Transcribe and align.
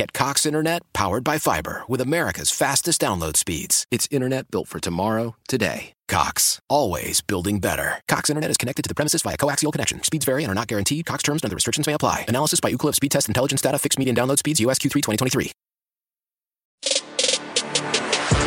Get 0.00 0.14
Cox 0.14 0.46
Internet 0.46 0.80
powered 0.94 1.24
by 1.24 1.36
fiber 1.36 1.82
with 1.86 2.00
America's 2.00 2.50
fastest 2.50 3.02
download 3.02 3.36
speeds. 3.36 3.84
It's 3.90 4.08
internet 4.10 4.50
built 4.50 4.66
for 4.66 4.80
tomorrow, 4.80 5.36
today. 5.46 5.92
Cox, 6.08 6.58
always 6.70 7.20
building 7.20 7.58
better. 7.58 8.00
Cox 8.08 8.30
Internet 8.30 8.50
is 8.50 8.56
connected 8.56 8.82
to 8.82 8.88
the 8.88 8.94
premises 8.94 9.20
via 9.20 9.36
coaxial 9.36 9.70
connection. 9.70 10.02
Speeds 10.02 10.24
vary 10.24 10.42
and 10.42 10.50
are 10.50 10.54
not 10.54 10.68
guaranteed. 10.68 11.04
Cox 11.04 11.22
terms 11.22 11.42
and 11.42 11.50
other 11.50 11.54
restrictions 11.54 11.86
may 11.86 11.92
apply. 11.92 12.24
Analysis 12.28 12.60
by 12.60 12.72
Ookla 12.72 12.94
Speed 12.94 13.10
Test 13.12 13.28
Intelligence 13.28 13.60
Data. 13.60 13.78
Fixed 13.78 13.98
median 13.98 14.16
download 14.16 14.38
speeds. 14.38 14.58
US 14.60 14.78
Q3 14.78 15.02
2023. 15.02 15.52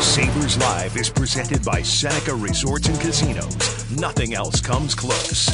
Sabres 0.00 0.58
Live 0.58 0.96
is 0.96 1.08
presented 1.08 1.64
by 1.64 1.82
Seneca 1.82 2.34
Resorts 2.34 2.88
and 2.88 3.00
Casinos. 3.00 3.88
Nothing 3.92 4.34
else 4.34 4.60
comes 4.60 4.92
close. 4.96 5.46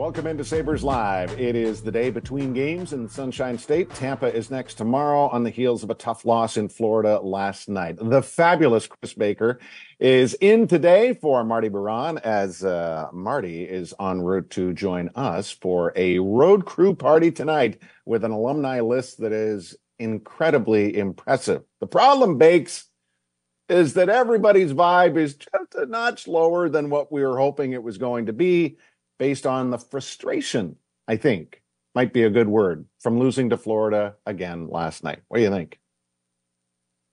Welcome 0.00 0.28
into 0.28 0.46
Sabres 0.46 0.82
Live. 0.82 1.38
It 1.38 1.54
is 1.54 1.82
the 1.82 1.92
day 1.92 2.08
between 2.08 2.54
games 2.54 2.94
in 2.94 3.06
Sunshine 3.06 3.58
State. 3.58 3.90
Tampa 3.90 4.34
is 4.34 4.50
next 4.50 4.76
tomorrow 4.76 5.28
on 5.28 5.42
the 5.42 5.50
heels 5.50 5.82
of 5.82 5.90
a 5.90 5.94
tough 5.94 6.24
loss 6.24 6.56
in 6.56 6.70
Florida 6.70 7.20
last 7.20 7.68
night. 7.68 7.98
The 8.00 8.22
fabulous 8.22 8.86
Chris 8.86 9.12
Baker 9.12 9.60
is 9.98 10.32
in 10.40 10.66
today 10.68 11.12
for 11.12 11.44
Marty 11.44 11.68
Biron 11.68 12.16
as 12.16 12.64
uh, 12.64 13.08
Marty 13.12 13.64
is 13.64 13.92
en 14.00 14.22
route 14.22 14.48
to 14.52 14.72
join 14.72 15.10
us 15.16 15.50
for 15.50 15.92
a 15.94 16.18
road 16.18 16.64
crew 16.64 16.94
party 16.94 17.30
tonight 17.30 17.82
with 18.06 18.24
an 18.24 18.30
alumni 18.30 18.80
list 18.80 19.20
that 19.20 19.32
is 19.32 19.76
incredibly 19.98 20.96
impressive. 20.96 21.62
The 21.80 21.86
problem, 21.86 22.38
Bakes, 22.38 22.86
is 23.68 23.92
that 23.94 24.08
everybody's 24.08 24.72
vibe 24.72 25.18
is 25.18 25.34
just 25.34 25.74
a 25.74 25.84
notch 25.84 26.26
lower 26.26 26.70
than 26.70 26.88
what 26.88 27.12
we 27.12 27.22
were 27.22 27.38
hoping 27.38 27.72
it 27.72 27.82
was 27.82 27.98
going 27.98 28.26
to 28.26 28.32
be 28.32 28.78
based 29.20 29.46
on 29.46 29.70
the 29.70 29.78
frustration, 29.78 30.76
I 31.06 31.16
think 31.16 31.62
might 31.94 32.12
be 32.12 32.22
a 32.22 32.30
good 32.30 32.48
word 32.48 32.86
from 33.00 33.18
losing 33.18 33.50
to 33.50 33.58
Florida 33.58 34.14
again 34.24 34.68
last 34.68 35.04
night. 35.04 35.20
What 35.28 35.36
do 35.36 35.42
you 35.44 35.50
think? 35.50 35.78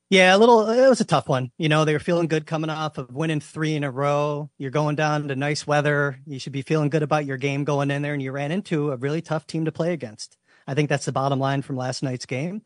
Yeah, 0.09 0.33
a 0.33 0.37
little, 0.37 0.69
it 0.69 0.87
was 0.87 1.01
a 1.01 1.05
tough 1.05 1.27
one. 1.27 1.51
You 1.57 1.67
know, 1.67 1.83
they 1.83 1.91
were 1.91 1.99
feeling 1.99 2.27
good 2.27 2.45
coming 2.45 2.69
off 2.69 2.97
of 2.97 3.13
winning 3.13 3.41
three 3.41 3.75
in 3.75 3.83
a 3.83 3.91
row. 3.91 4.49
You're 4.57 4.71
going 4.71 4.95
down 4.95 5.27
to 5.27 5.35
nice 5.35 5.67
weather. 5.67 6.17
You 6.25 6.39
should 6.39 6.53
be 6.53 6.61
feeling 6.61 6.87
good 6.87 7.03
about 7.03 7.25
your 7.25 7.35
game 7.35 7.65
going 7.65 7.91
in 7.91 8.03
there, 8.03 8.13
and 8.13 8.23
you 8.23 8.31
ran 8.31 8.53
into 8.53 8.91
a 8.91 8.95
really 8.95 9.21
tough 9.21 9.45
team 9.45 9.65
to 9.65 9.73
play 9.73 9.91
against. 9.91 10.37
I 10.65 10.75
think 10.75 10.87
that's 10.87 11.05
the 11.05 11.11
bottom 11.11 11.39
line 11.39 11.61
from 11.61 11.75
last 11.75 12.03
night's 12.03 12.25
game. 12.25 12.61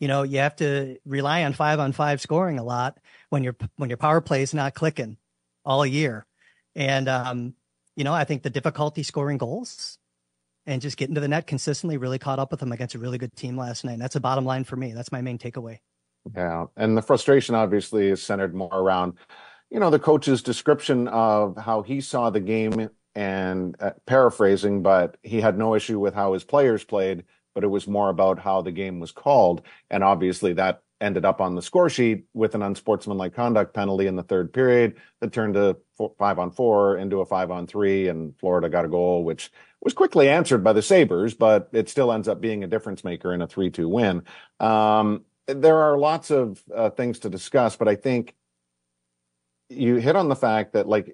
You 0.00 0.08
know, 0.08 0.24
you 0.24 0.38
have 0.38 0.56
to 0.56 0.96
rely 1.04 1.44
on 1.44 1.52
five 1.52 1.78
on 1.78 1.92
five 1.92 2.20
scoring 2.20 2.58
a 2.58 2.64
lot 2.64 2.98
when 3.28 3.44
your 3.44 3.54
when 3.76 3.88
your 3.88 3.98
power 3.98 4.20
play 4.20 4.42
is 4.42 4.52
not 4.52 4.74
clicking 4.74 5.16
all 5.64 5.86
year. 5.86 6.26
And 6.74 7.08
um, 7.08 7.54
you 8.00 8.04
know, 8.04 8.14
I 8.14 8.24
think 8.24 8.42
the 8.42 8.48
difficulty 8.48 9.02
scoring 9.02 9.36
goals 9.36 9.98
and 10.64 10.80
just 10.80 10.96
getting 10.96 11.14
to 11.16 11.20
the 11.20 11.28
net 11.28 11.46
consistently 11.46 11.98
really 11.98 12.18
caught 12.18 12.38
up 12.38 12.50
with 12.50 12.58
them 12.58 12.72
against 12.72 12.94
a 12.94 12.98
really 12.98 13.18
good 13.18 13.36
team 13.36 13.58
last 13.58 13.84
night. 13.84 13.92
And 13.92 14.00
that's 14.00 14.16
a 14.16 14.20
bottom 14.20 14.46
line 14.46 14.64
for 14.64 14.74
me. 14.74 14.94
That's 14.94 15.12
my 15.12 15.20
main 15.20 15.36
takeaway. 15.36 15.80
Yeah. 16.34 16.64
And 16.78 16.96
the 16.96 17.02
frustration 17.02 17.54
obviously 17.54 18.08
is 18.08 18.22
centered 18.22 18.54
more 18.54 18.72
around, 18.72 19.18
you 19.68 19.80
know, 19.80 19.90
the 19.90 19.98
coach's 19.98 20.40
description 20.40 21.08
of 21.08 21.58
how 21.58 21.82
he 21.82 22.00
saw 22.00 22.30
the 22.30 22.40
game 22.40 22.88
and 23.14 23.76
uh, 23.78 23.90
paraphrasing, 24.06 24.80
but 24.82 25.18
he 25.22 25.42
had 25.42 25.58
no 25.58 25.74
issue 25.74 25.98
with 25.98 26.14
how 26.14 26.32
his 26.32 26.42
players 26.42 26.82
played, 26.82 27.24
but 27.54 27.64
it 27.64 27.68
was 27.68 27.86
more 27.86 28.08
about 28.08 28.38
how 28.38 28.62
the 28.62 28.72
game 28.72 28.98
was 28.98 29.12
called. 29.12 29.60
And 29.90 30.02
obviously 30.02 30.54
that 30.54 30.80
ended 31.00 31.24
up 31.24 31.40
on 31.40 31.54
the 31.54 31.62
score 31.62 31.88
sheet 31.88 32.24
with 32.34 32.54
an 32.54 32.62
unsportsmanlike 32.62 33.34
conduct 33.34 33.74
penalty 33.74 34.06
in 34.06 34.16
the 34.16 34.22
third 34.22 34.52
period 34.52 34.96
that 35.20 35.32
turned 35.32 35.56
a 35.56 35.76
four, 35.96 36.12
five 36.18 36.38
on 36.38 36.50
four 36.50 36.98
into 36.98 37.20
a 37.20 37.26
five 37.26 37.50
on 37.50 37.66
three, 37.66 38.08
and 38.08 38.36
Florida 38.38 38.68
got 38.68 38.84
a 38.84 38.88
goal, 38.88 39.24
which 39.24 39.50
was 39.80 39.94
quickly 39.94 40.28
answered 40.28 40.62
by 40.62 40.72
the 40.72 40.82
Sabres, 40.82 41.34
but 41.34 41.68
it 41.72 41.88
still 41.88 42.12
ends 42.12 42.28
up 42.28 42.40
being 42.40 42.62
a 42.62 42.66
difference 42.66 43.02
maker 43.02 43.32
in 43.32 43.42
a 43.42 43.46
3 43.46 43.70
2 43.70 43.88
win. 43.88 44.22
Um, 44.58 45.24
there 45.46 45.78
are 45.78 45.98
lots 45.98 46.30
of 46.30 46.62
uh, 46.74 46.90
things 46.90 47.20
to 47.20 47.30
discuss, 47.30 47.76
but 47.76 47.88
I 47.88 47.96
think 47.96 48.34
you 49.68 49.96
hit 49.96 50.16
on 50.16 50.28
the 50.28 50.36
fact 50.36 50.74
that, 50.74 50.86
like, 50.86 51.12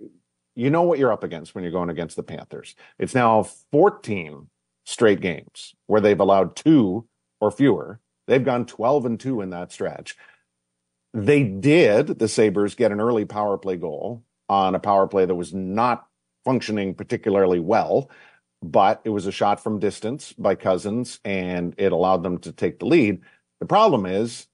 you 0.54 0.70
know 0.70 0.82
what 0.82 0.98
you're 0.98 1.12
up 1.12 1.22
against 1.22 1.54
when 1.54 1.62
you're 1.62 1.72
going 1.72 1.90
against 1.90 2.16
the 2.16 2.22
Panthers. 2.22 2.74
It's 2.98 3.14
now 3.14 3.44
14 3.72 4.48
straight 4.84 5.20
games 5.20 5.74
where 5.86 6.00
they've 6.00 6.18
allowed 6.18 6.56
two 6.56 7.06
or 7.40 7.50
fewer 7.50 8.00
They've 8.26 8.44
gone 8.44 8.66
12 8.66 9.06
and 9.06 9.20
2 9.20 9.40
in 9.40 9.50
that 9.50 9.72
stretch. 9.72 10.16
They 11.14 11.44
did, 11.44 12.18
the 12.18 12.28
Sabres, 12.28 12.74
get 12.74 12.92
an 12.92 13.00
early 13.00 13.24
power 13.24 13.56
play 13.56 13.76
goal 13.76 14.22
on 14.48 14.74
a 14.74 14.80
power 14.80 15.06
play 15.06 15.24
that 15.24 15.34
was 15.34 15.54
not 15.54 16.06
functioning 16.44 16.94
particularly 16.94 17.58
well, 17.58 18.10
but 18.62 19.00
it 19.04 19.10
was 19.10 19.26
a 19.26 19.32
shot 19.32 19.62
from 19.62 19.78
distance 19.78 20.32
by 20.34 20.54
Cozens 20.54 21.20
and 21.24 21.74
it 21.78 21.92
allowed 21.92 22.22
them 22.22 22.38
to 22.38 22.52
take 22.52 22.78
the 22.78 22.86
lead. 22.86 23.20
The 23.60 23.66
problem 23.66 24.06
is 24.06 24.46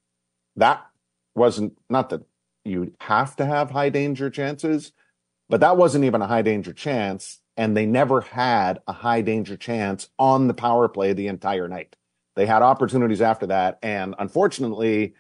that 0.57 0.87
wasn't 1.35 1.77
not 1.89 2.11
that 2.11 2.23
you 2.65 2.93
have 3.01 3.37
to 3.37 3.45
have 3.45 3.71
high 3.71 3.89
danger 3.89 4.31
chances, 4.31 4.93
but 5.49 5.61
that 5.61 5.77
wasn't 5.77 6.05
even 6.05 6.23
a 6.23 6.27
high 6.27 6.43
danger 6.43 6.73
chance. 6.73 7.41
And 7.57 7.77
they 7.77 7.85
never 7.85 8.23
had 8.23 8.81
a 8.87 8.93
high 8.93 9.21
danger 9.21 9.57
chance 9.57 10.09
on 10.19 10.47
the 10.47 10.55
power 10.55 10.89
play 10.89 11.13
the 11.13 11.29
entire 11.29 11.69
night. 11.69 11.97
They 12.35 12.47
had 12.47 12.63
opportunities 12.63 13.21
after 13.21 13.47
that. 13.49 13.79
And 13.83 14.15
unfortunately, 14.19 15.15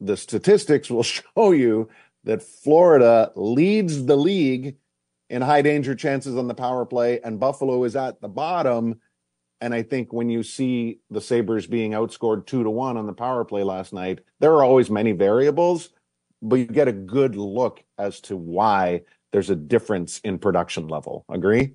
the 0.00 0.16
statistics 0.16 0.90
will 0.90 1.02
show 1.36 1.52
you 1.52 1.88
that 2.24 2.42
Florida 2.42 3.32
leads 3.36 4.04
the 4.04 4.16
league 4.16 4.76
in 5.30 5.42
high 5.42 5.62
danger 5.62 5.94
chances 5.94 6.36
on 6.36 6.48
the 6.48 6.54
power 6.54 6.84
play, 6.84 7.20
and 7.20 7.40
Buffalo 7.40 7.82
is 7.84 7.96
at 7.96 8.20
the 8.20 8.28
bottom. 8.28 9.00
And 9.60 9.74
I 9.74 9.82
think 9.82 10.12
when 10.12 10.28
you 10.28 10.42
see 10.42 11.00
the 11.10 11.20
Sabres 11.20 11.66
being 11.66 11.92
outscored 11.92 12.46
two 12.46 12.62
to 12.62 12.70
one 12.70 12.96
on 12.96 13.06
the 13.06 13.12
power 13.12 13.44
play 13.44 13.62
last 13.62 13.92
night, 13.92 14.20
there 14.38 14.52
are 14.52 14.64
always 14.64 14.90
many 14.90 15.12
variables, 15.12 15.90
but 16.42 16.56
you 16.56 16.66
get 16.66 16.88
a 16.88 16.92
good 16.92 17.36
look 17.36 17.82
as 17.98 18.20
to 18.22 18.36
why 18.36 19.02
there's 19.32 19.50
a 19.50 19.56
difference 19.56 20.20
in 20.20 20.38
production 20.38 20.88
level. 20.88 21.24
Agree? 21.28 21.74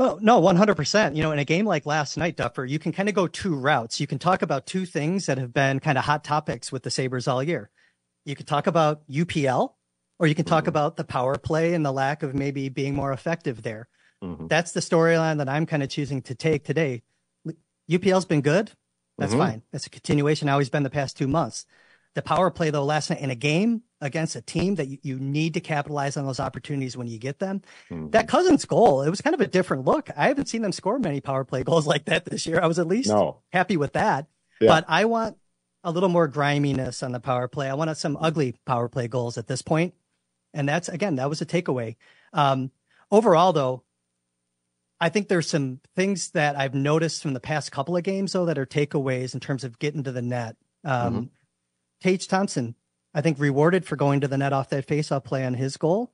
Well, 0.00 0.18
no, 0.22 0.40
100%. 0.40 1.14
You 1.14 1.22
know, 1.22 1.30
in 1.30 1.38
a 1.38 1.44
game 1.44 1.66
like 1.66 1.84
last 1.84 2.16
night, 2.16 2.34
Duffer, 2.34 2.64
you 2.64 2.78
can 2.78 2.90
kind 2.90 3.10
of 3.10 3.14
go 3.14 3.26
two 3.26 3.54
routes. 3.54 4.00
You 4.00 4.06
can 4.06 4.18
talk 4.18 4.40
about 4.40 4.64
two 4.64 4.86
things 4.86 5.26
that 5.26 5.36
have 5.36 5.52
been 5.52 5.78
kind 5.78 5.98
of 5.98 6.04
hot 6.04 6.24
topics 6.24 6.72
with 6.72 6.84
the 6.84 6.90
Sabres 6.90 7.28
all 7.28 7.42
year. 7.42 7.68
You 8.24 8.34
could 8.34 8.46
talk 8.46 8.66
about 8.66 9.06
UPL, 9.10 9.74
or 10.18 10.26
you 10.26 10.34
can 10.34 10.46
talk 10.46 10.62
mm-hmm. 10.62 10.70
about 10.70 10.96
the 10.96 11.04
power 11.04 11.36
play 11.36 11.74
and 11.74 11.84
the 11.84 11.92
lack 11.92 12.22
of 12.22 12.34
maybe 12.34 12.70
being 12.70 12.94
more 12.94 13.12
effective 13.12 13.60
there. 13.60 13.88
Mm-hmm. 14.24 14.46
That's 14.46 14.72
the 14.72 14.80
storyline 14.80 15.36
that 15.36 15.50
I'm 15.50 15.66
kind 15.66 15.82
of 15.82 15.90
choosing 15.90 16.22
to 16.22 16.34
take 16.34 16.64
today. 16.64 17.02
UPL's 17.92 18.24
been 18.24 18.40
good. 18.40 18.72
That's 19.18 19.32
mm-hmm. 19.32 19.42
fine. 19.42 19.62
That's 19.70 19.86
a 19.86 19.90
continuation 19.90 20.48
how 20.48 20.60
he's 20.60 20.70
been 20.70 20.82
the 20.82 20.88
past 20.88 21.18
two 21.18 21.28
months. 21.28 21.66
The 22.14 22.22
power 22.22 22.50
play, 22.50 22.70
though, 22.70 22.84
last 22.84 23.10
night 23.10 23.20
in 23.20 23.30
a 23.30 23.36
game 23.36 23.82
against 24.00 24.34
a 24.34 24.40
team 24.40 24.76
that 24.76 24.88
you, 24.88 24.98
you 25.02 25.18
need 25.18 25.54
to 25.54 25.60
capitalize 25.60 26.16
on 26.16 26.26
those 26.26 26.40
opportunities 26.40 26.96
when 26.96 27.06
you 27.06 27.18
get 27.18 27.38
them. 27.38 27.62
Mm-hmm. 27.90 28.10
That 28.10 28.28
Cozens 28.28 28.64
goal, 28.64 29.02
it 29.02 29.10
was 29.10 29.20
kind 29.20 29.34
of 29.34 29.40
a 29.40 29.46
different 29.46 29.84
look. 29.84 30.10
I 30.16 30.28
haven't 30.28 30.46
seen 30.46 30.62
them 30.62 30.72
score 30.72 30.98
many 30.98 31.20
power 31.20 31.44
play 31.44 31.62
goals 31.64 31.86
like 31.86 32.06
that 32.06 32.24
this 32.24 32.46
year. 32.46 32.60
I 32.60 32.66
was 32.66 32.78
at 32.78 32.86
least 32.86 33.10
no. 33.10 33.42
happy 33.52 33.76
with 33.76 33.92
that. 33.92 34.26
Yeah. 34.60 34.68
But 34.68 34.84
I 34.88 35.04
want 35.04 35.36
a 35.84 35.90
little 35.90 36.08
more 36.08 36.28
griminess 36.28 37.02
on 37.02 37.12
the 37.12 37.20
power 37.20 37.48
play. 37.48 37.68
I 37.68 37.74
wanted 37.74 37.96
some 37.96 38.16
ugly 38.20 38.56
power 38.66 38.88
play 38.88 39.08
goals 39.08 39.38
at 39.38 39.46
this 39.46 39.62
point. 39.62 39.94
And 40.52 40.68
that's, 40.68 40.88
again, 40.88 41.16
that 41.16 41.28
was 41.28 41.40
a 41.40 41.46
takeaway. 41.46 41.96
Um, 42.32 42.70
overall, 43.10 43.52
though, 43.52 43.84
I 45.00 45.08
think 45.08 45.28
there's 45.28 45.48
some 45.48 45.80
things 45.96 46.30
that 46.30 46.56
I've 46.56 46.74
noticed 46.74 47.22
from 47.22 47.32
the 47.32 47.40
past 47.40 47.72
couple 47.72 47.96
of 47.96 48.02
games, 48.02 48.32
though, 48.32 48.46
that 48.46 48.58
are 48.58 48.66
takeaways 48.66 49.32
in 49.32 49.40
terms 49.40 49.64
of 49.64 49.78
getting 49.78 50.02
to 50.04 50.12
the 50.12 50.22
net. 50.22 50.56
Um, 50.84 51.14
mm-hmm. 51.14 51.24
Tage 52.00 52.26
Thompson, 52.26 52.74
I 53.12 53.20
think 53.20 53.38
rewarded 53.38 53.84
for 53.84 53.96
going 53.96 54.20
to 54.20 54.28
the 54.28 54.38
net 54.38 54.52
off 54.52 54.70
that 54.70 54.86
faceoff 54.86 55.24
play 55.24 55.44
on 55.44 55.54
his 55.54 55.76
goal. 55.76 56.12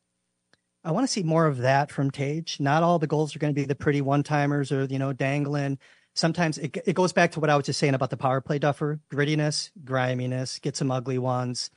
I 0.82 0.92
want 0.92 1.04
to 1.04 1.12
see 1.12 1.22
more 1.22 1.46
of 1.46 1.58
that 1.58 1.90
from 1.90 2.10
Tage. 2.10 2.60
Not 2.60 2.82
all 2.82 2.98
the 2.98 3.06
goals 3.06 3.34
are 3.34 3.38
going 3.38 3.52
to 3.52 3.60
be 3.60 3.66
the 3.66 3.74
pretty 3.74 4.00
one 4.00 4.22
timers 4.22 4.70
or, 4.70 4.84
you 4.84 4.98
know, 4.98 5.12
dangling. 5.12 5.78
sometimes 6.14 6.58
it, 6.58 6.76
it 6.86 6.94
goes 6.94 7.12
back 7.12 7.32
to 7.32 7.40
what 7.40 7.50
I 7.50 7.56
was 7.56 7.66
just 7.66 7.78
saying 7.78 7.94
about 7.94 8.10
the 8.10 8.16
power 8.16 8.40
play 8.40 8.58
duffer 8.58 9.00
grittiness, 9.12 9.70
griminess, 9.84 10.58
get 10.60 10.76
some 10.76 10.90
ugly 10.90 11.18
ones. 11.18 11.70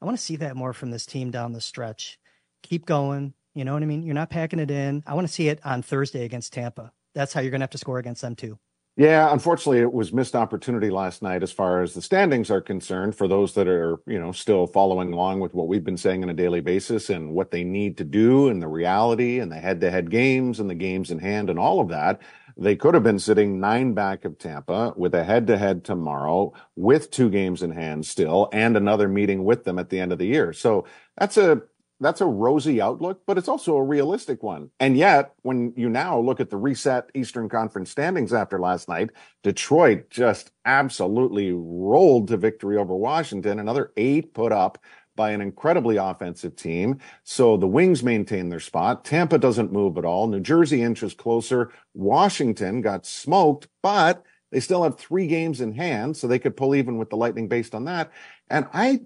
I 0.00 0.04
want 0.04 0.16
to 0.16 0.22
see 0.22 0.36
that 0.36 0.56
more 0.56 0.72
from 0.72 0.90
this 0.90 1.06
team 1.06 1.30
down 1.30 1.52
the 1.52 1.60
stretch. 1.60 2.18
Keep 2.62 2.86
going. 2.86 3.34
You 3.54 3.64
know 3.64 3.74
what 3.74 3.82
I 3.82 3.86
mean? 3.86 4.02
You're 4.02 4.14
not 4.14 4.30
packing 4.30 4.58
it 4.58 4.70
in. 4.70 5.02
I 5.06 5.14
want 5.14 5.26
to 5.26 5.32
see 5.32 5.48
it 5.48 5.60
on 5.64 5.82
Thursday 5.82 6.24
against 6.24 6.52
Tampa. 6.52 6.92
That's 7.14 7.32
how 7.32 7.40
you're 7.40 7.50
going 7.50 7.60
to 7.60 7.64
have 7.64 7.70
to 7.70 7.78
score 7.78 7.98
against 7.98 8.22
them 8.22 8.34
too. 8.34 8.58
Yeah, 8.96 9.32
unfortunately, 9.32 9.80
it 9.80 9.92
was 9.92 10.12
missed 10.12 10.36
opportunity 10.36 10.88
last 10.88 11.20
night 11.20 11.42
as 11.42 11.50
far 11.50 11.82
as 11.82 11.94
the 11.94 12.02
standings 12.02 12.48
are 12.48 12.60
concerned. 12.60 13.16
For 13.16 13.26
those 13.26 13.54
that 13.54 13.66
are, 13.66 13.98
you 14.06 14.20
know, 14.20 14.30
still 14.30 14.68
following 14.68 15.12
along 15.12 15.40
with 15.40 15.52
what 15.52 15.66
we've 15.66 15.82
been 15.82 15.96
saying 15.96 16.22
on 16.22 16.30
a 16.30 16.34
daily 16.34 16.60
basis 16.60 17.10
and 17.10 17.34
what 17.34 17.50
they 17.50 17.64
need 17.64 17.96
to 17.98 18.04
do 18.04 18.48
and 18.48 18.62
the 18.62 18.68
reality 18.68 19.40
and 19.40 19.50
the 19.50 19.58
head-to-head 19.58 20.12
games 20.12 20.60
and 20.60 20.70
the 20.70 20.76
games 20.76 21.10
in 21.10 21.18
hand 21.18 21.50
and 21.50 21.58
all 21.58 21.80
of 21.80 21.88
that, 21.88 22.20
they 22.56 22.76
could 22.76 22.94
have 22.94 23.02
been 23.02 23.18
sitting 23.18 23.58
nine 23.58 23.94
back 23.94 24.24
of 24.24 24.38
Tampa 24.38 24.94
with 24.96 25.12
a 25.12 25.24
head-to-head 25.24 25.82
tomorrow 25.82 26.52
with 26.76 27.10
two 27.10 27.30
games 27.30 27.64
in 27.64 27.72
hand 27.72 28.06
still 28.06 28.48
and 28.52 28.76
another 28.76 29.08
meeting 29.08 29.42
with 29.42 29.64
them 29.64 29.80
at 29.80 29.90
the 29.90 29.98
end 29.98 30.12
of 30.12 30.18
the 30.18 30.26
year. 30.26 30.52
So 30.52 30.86
that's 31.18 31.36
a 31.36 31.62
that's 32.00 32.20
a 32.20 32.26
rosy 32.26 32.80
outlook, 32.80 33.22
but 33.26 33.38
it's 33.38 33.48
also 33.48 33.76
a 33.76 33.82
realistic 33.82 34.42
one. 34.42 34.70
And 34.80 34.96
yet, 34.96 35.34
when 35.42 35.72
you 35.76 35.88
now 35.88 36.18
look 36.18 36.40
at 36.40 36.50
the 36.50 36.56
reset 36.56 37.10
Eastern 37.14 37.48
Conference 37.48 37.90
standings 37.90 38.32
after 38.32 38.58
last 38.58 38.88
night, 38.88 39.10
Detroit 39.42 40.10
just 40.10 40.50
absolutely 40.64 41.52
rolled 41.52 42.28
to 42.28 42.36
victory 42.36 42.76
over 42.76 42.94
Washington. 42.94 43.58
Another 43.58 43.92
eight 43.96 44.34
put 44.34 44.52
up 44.52 44.78
by 45.16 45.30
an 45.30 45.40
incredibly 45.40 45.96
offensive 45.96 46.56
team. 46.56 46.98
So 47.22 47.56
the 47.56 47.68
Wings 47.68 48.02
maintain 48.02 48.48
their 48.48 48.60
spot. 48.60 49.04
Tampa 49.04 49.38
doesn't 49.38 49.72
move 49.72 49.96
at 49.96 50.04
all. 50.04 50.26
New 50.26 50.40
Jersey 50.40 50.82
inches 50.82 51.14
closer. 51.14 51.72
Washington 51.94 52.80
got 52.80 53.06
smoked, 53.06 53.68
but 53.82 54.24
they 54.50 54.60
still 54.60 54.82
have 54.82 54.98
three 54.98 55.26
games 55.26 55.60
in 55.60 55.72
hand, 55.72 56.16
so 56.16 56.26
they 56.26 56.38
could 56.38 56.56
pull 56.56 56.74
even 56.74 56.98
with 56.98 57.10
the 57.10 57.16
Lightning 57.16 57.48
based 57.48 57.74
on 57.74 57.84
that. 57.84 58.10
And 58.50 58.66
I 58.72 59.00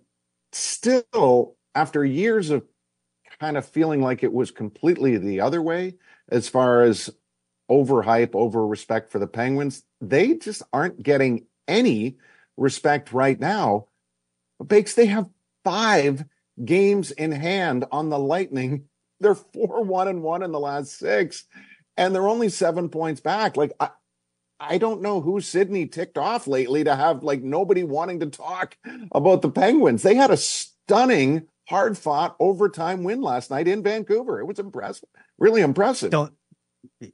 still, 0.52 1.56
after 1.74 2.04
years 2.04 2.50
of 2.50 2.64
kind 3.40 3.56
of 3.56 3.66
feeling 3.66 4.02
like 4.02 4.22
it 4.22 4.32
was 4.32 4.50
completely 4.50 5.16
the 5.16 5.40
other 5.40 5.62
way 5.62 5.94
as 6.28 6.48
far 6.48 6.82
as 6.82 7.10
overhype, 7.70 8.34
over 8.34 8.66
respect 8.66 9.10
for 9.10 9.18
the 9.18 9.26
Penguins. 9.26 9.82
They 10.00 10.34
just 10.34 10.62
aren't 10.72 11.02
getting 11.02 11.46
any 11.66 12.16
respect 12.56 13.12
right 13.12 13.38
now. 13.38 13.86
Bakes, 14.64 14.94
they 14.94 15.06
have 15.06 15.28
five 15.64 16.24
games 16.64 17.10
in 17.10 17.32
hand 17.32 17.84
on 17.92 18.10
the 18.10 18.18
Lightning. 18.18 18.84
They're 19.20 19.34
four, 19.34 19.82
one, 19.82 20.06
and 20.06 20.22
one 20.22 20.44
in 20.44 20.52
the 20.52 20.60
last 20.60 20.96
six, 20.96 21.44
and 21.96 22.14
they're 22.14 22.28
only 22.28 22.50
seven 22.50 22.88
points 22.88 23.20
back. 23.20 23.56
Like, 23.56 23.72
I, 23.80 23.90
I 24.60 24.78
don't 24.78 25.02
know 25.02 25.20
who 25.20 25.40
Sidney 25.40 25.86
ticked 25.86 26.16
off 26.16 26.46
lately 26.46 26.84
to 26.84 26.94
have 26.94 27.24
like 27.24 27.42
nobody 27.42 27.82
wanting 27.82 28.20
to 28.20 28.26
talk 28.26 28.76
about 29.10 29.42
the 29.42 29.50
Penguins. 29.50 30.04
They 30.04 30.14
had 30.14 30.30
a 30.30 30.36
stunning 30.36 31.48
hard 31.68 31.98
fought 31.98 32.34
overtime 32.40 33.04
win 33.04 33.20
last 33.20 33.50
night 33.50 33.68
in 33.68 33.82
Vancouver. 33.82 34.40
It 34.40 34.46
was 34.46 34.58
impressive, 34.58 35.08
really 35.38 35.60
impressive. 35.60 36.10
Don't, 36.10 36.32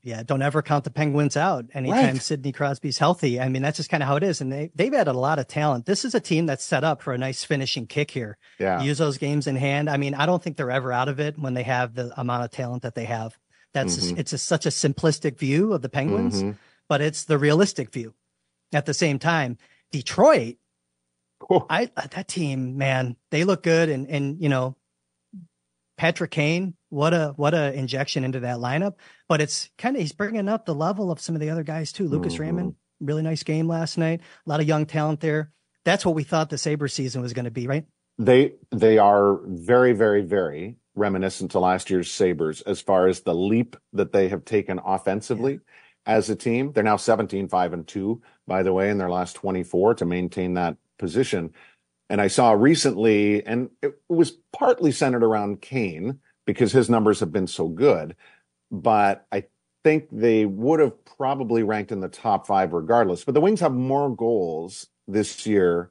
yeah, 0.02 0.22
don't 0.22 0.42
ever 0.42 0.62
count 0.62 0.84
the 0.84 0.90
Penguins 0.90 1.36
out 1.36 1.66
anytime 1.74 2.14
right. 2.14 2.22
Sidney 2.22 2.52
Crosby's 2.52 2.98
healthy. 2.98 3.40
I 3.40 3.48
mean, 3.48 3.62
that's 3.62 3.78
just 3.78 3.90
kind 3.90 4.02
of 4.02 4.08
how 4.08 4.16
it 4.16 4.22
is. 4.22 4.40
And 4.40 4.52
they, 4.52 4.70
they've 4.74 4.92
added 4.92 5.10
a 5.10 5.18
lot 5.18 5.38
of 5.38 5.48
talent. 5.48 5.86
This 5.86 6.04
is 6.04 6.14
a 6.14 6.20
team 6.20 6.46
that's 6.46 6.62
set 6.62 6.84
up 6.84 7.02
for 7.02 7.12
a 7.12 7.18
nice 7.18 7.42
finishing 7.44 7.86
kick 7.86 8.10
here. 8.10 8.36
Yeah. 8.58 8.82
Use 8.82 8.98
those 8.98 9.18
games 9.18 9.46
in 9.46 9.56
hand. 9.56 9.90
I 9.90 9.96
mean, 9.96 10.14
I 10.14 10.26
don't 10.26 10.42
think 10.42 10.56
they're 10.56 10.70
ever 10.70 10.92
out 10.92 11.08
of 11.08 11.18
it 11.18 11.38
when 11.38 11.54
they 11.54 11.64
have 11.64 11.94
the 11.94 12.12
amount 12.18 12.44
of 12.44 12.50
talent 12.50 12.82
that 12.82 12.94
they 12.94 13.06
have. 13.06 13.36
That's, 13.72 13.96
mm-hmm. 13.96 14.18
it's 14.18 14.32
a, 14.32 14.38
such 14.38 14.66
a 14.66 14.70
simplistic 14.70 15.38
view 15.38 15.72
of 15.72 15.82
the 15.82 15.88
Penguins, 15.88 16.42
mm-hmm. 16.42 16.52
but 16.88 17.00
it's 17.00 17.24
the 17.24 17.38
realistic 17.38 17.90
view. 17.90 18.14
At 18.72 18.86
the 18.86 18.94
same 18.94 19.18
time, 19.18 19.58
Detroit 19.90 20.56
Cool. 21.48 21.66
I 21.68 21.90
that 21.96 22.28
team, 22.28 22.78
man, 22.78 23.16
they 23.30 23.44
look 23.44 23.62
good, 23.62 23.88
and 23.88 24.08
and 24.08 24.40
you 24.40 24.48
know, 24.48 24.76
Patrick 25.98 26.30
Kane, 26.30 26.74
what 26.88 27.12
a 27.12 27.34
what 27.36 27.52
a 27.52 27.72
injection 27.72 28.24
into 28.24 28.40
that 28.40 28.58
lineup. 28.58 28.94
But 29.28 29.40
it's 29.40 29.68
kind 29.76 29.94
of 29.94 30.00
he's 30.00 30.12
bringing 30.12 30.48
up 30.48 30.64
the 30.64 30.74
level 30.74 31.10
of 31.10 31.20
some 31.20 31.34
of 31.34 31.40
the 31.40 31.50
other 31.50 31.62
guys 31.62 31.92
too. 31.92 32.08
Lucas 32.08 32.34
mm-hmm. 32.34 32.42
Raymond, 32.42 32.74
really 33.00 33.22
nice 33.22 33.42
game 33.42 33.68
last 33.68 33.98
night. 33.98 34.20
A 34.46 34.50
lot 34.50 34.60
of 34.60 34.66
young 34.66 34.86
talent 34.86 35.20
there. 35.20 35.50
That's 35.84 36.06
what 36.06 36.14
we 36.14 36.22
thought 36.22 36.48
the 36.48 36.56
Sabre 36.56 36.88
season 36.88 37.20
was 37.20 37.34
going 37.34 37.44
to 37.44 37.50
be, 37.50 37.66
right? 37.66 37.84
They 38.18 38.54
they 38.70 38.96
are 38.96 39.40
very 39.44 39.92
very 39.92 40.22
very 40.22 40.76
reminiscent 40.94 41.50
to 41.50 41.58
last 41.58 41.90
year's 41.90 42.10
Sabres 42.10 42.62
as 42.62 42.80
far 42.80 43.06
as 43.06 43.20
the 43.20 43.34
leap 43.34 43.76
that 43.92 44.12
they 44.12 44.28
have 44.28 44.44
taken 44.44 44.80
offensively. 44.82 45.54
Yeah 45.54 45.58
as 46.06 46.28
a 46.28 46.36
team. 46.36 46.72
They're 46.72 46.84
now 46.84 46.96
17, 46.96 47.48
5 47.48 47.72
and 47.72 47.86
2, 47.86 48.22
by 48.46 48.62
the 48.62 48.72
way, 48.72 48.90
in 48.90 48.98
their 48.98 49.10
last 49.10 49.34
24 49.36 49.94
to 49.94 50.04
maintain 50.04 50.54
that 50.54 50.76
position. 50.98 51.52
And 52.10 52.20
I 52.20 52.28
saw 52.28 52.52
recently, 52.52 53.44
and 53.44 53.70
it 53.82 53.94
was 54.08 54.32
partly 54.52 54.92
centered 54.92 55.24
around 55.24 55.60
Kane 55.60 56.20
because 56.46 56.72
his 56.72 56.90
numbers 56.90 57.20
have 57.20 57.32
been 57.32 57.46
so 57.46 57.68
good, 57.68 58.16
but 58.70 59.26
I 59.32 59.44
think 59.82 60.08
they 60.10 60.44
would 60.44 60.80
have 60.80 61.04
probably 61.04 61.62
ranked 61.62 61.92
in 61.92 62.00
the 62.00 62.08
top 62.08 62.46
five 62.46 62.72
regardless. 62.72 63.24
But 63.24 63.34
the 63.34 63.40
Wings 63.40 63.60
have 63.60 63.72
more 63.72 64.14
goals 64.14 64.86
this 65.06 65.46
year 65.46 65.90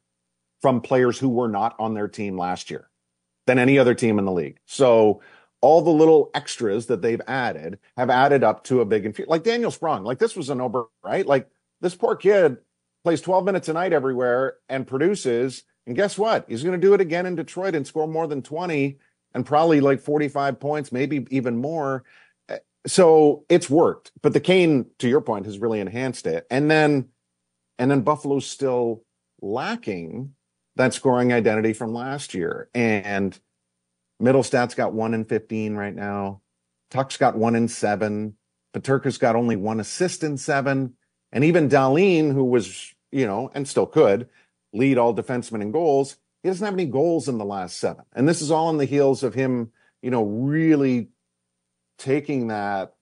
from 0.62 0.82
players 0.82 1.20
who 1.20 1.30
were 1.30 1.48
not 1.48 1.76
on 1.80 1.94
their 1.94 2.08
team 2.08 2.38
last 2.38 2.72
year 2.72 2.90
than 3.46 3.60
any 3.60 3.78
other 3.78 3.94
team 3.94 4.20
in 4.20 4.26
the 4.26 4.32
league. 4.32 4.58
So 4.66 5.22
all 5.62 5.82
the 5.82 5.92
little 5.92 6.30
extras 6.34 6.88
that 6.88 7.02
they've 7.02 7.22
added 7.28 7.80
have 7.98 8.10
added 8.10 8.44
up 8.44 8.64
to 8.66 8.82
a 8.82 8.86
big 8.86 9.06
infusion. 9.06 9.30
Like 9.30 9.44
Daniel 9.44 9.72
Sprong, 9.72 10.04
like 10.04 10.20
this 10.20 10.36
was 10.36 10.50
a 10.50 10.56
no 10.56 10.90
right? 11.04 11.26
Like 11.26 11.50
this 11.82 11.96
poor 11.96 12.16
kid 12.16 12.58
plays 13.04 13.22
12 13.22 13.46
minutes 13.46 13.70
a 13.70 13.74
night 13.74 13.94
everywhere 13.94 14.56
and 14.70 14.88
produces. 14.88 15.64
And 15.86 15.96
guess 15.96 16.18
what? 16.18 16.46
He's 16.48 16.64
going 16.64 16.80
to 16.80 16.88
do 16.88 16.94
it 16.94 17.02
again 17.02 17.26
in 17.26 17.36
Detroit 17.36 17.76
and 17.76 17.86
score 17.86 18.08
more 18.08 18.28
than 18.28 18.42
20 18.42 18.98
and 19.34 19.46
probably 19.46 19.82
like 19.82 20.00
45 20.00 20.60
points, 20.60 20.92
maybe 20.92 21.28
even 21.30 21.58
more. 21.58 22.04
Eh, 22.50 22.60
so 22.88 23.46
it's 23.50 23.70
worked. 23.70 24.12
But 24.22 24.34
the 24.34 24.40
Kane, 24.40 24.86
to 25.00 25.10
your 25.10 25.22
point, 25.22 25.46
has 25.46 25.60
really 25.60 25.80
enhanced 25.80 26.28
it. 26.28 26.48
And 26.50 26.72
then, 26.72 27.10
and 27.78 27.92
then 27.92 28.02
Buffalo's 28.02 28.46
still 28.46 29.04
lacking 29.42 30.34
that 30.76 30.94
scoring 30.94 31.34
identity 31.34 31.74
from 31.74 31.94
last 31.94 32.34
year. 32.34 32.70
And 32.74 33.38
Mittelstadt's 34.22 34.76
got 34.76 34.94
one 34.94 35.14
in 35.14 35.26
15 35.26 35.76
right 35.76 35.94
now. 35.94 36.42
Tuch's 36.90 37.18
got 37.18 37.36
one 37.36 37.56
in 37.56 37.68
seven. 37.68 38.36
Peterka's 38.74 39.18
got 39.18 39.36
only 39.36 39.56
one 39.56 39.80
assist 39.80 40.24
in 40.24 40.38
seven. 40.38 40.94
And 41.34 41.44
even 41.44 41.68
Dahlin, 41.68 42.32
who 42.32 42.46
was, 42.46 42.94
you 43.12 43.26
know, 43.26 43.52
and 43.54 43.68
still 43.68 43.88
could 43.88 44.30
lead 44.72 44.98
all 44.98 45.14
defensemen 45.14 45.62
in 45.62 45.72
goals, 45.72 46.16
he 46.44 46.50
doesn't 46.50 46.64
have 46.64 46.76
any 46.76 46.86
goals 46.86 47.28
in 47.28 47.40
the 47.40 47.46
last 47.46 47.78
seven. 47.78 48.06
And 48.14 48.30
this 48.30 48.42
is 48.42 48.52
all 48.52 48.68
on 48.68 48.78
the 48.78 48.86
heels 48.86 49.24
of 49.24 49.34
him, 49.34 49.72
you 50.02 50.12
know, 50.12 50.24
really 50.24 51.10
taking 51.98 52.48
that 52.48 52.94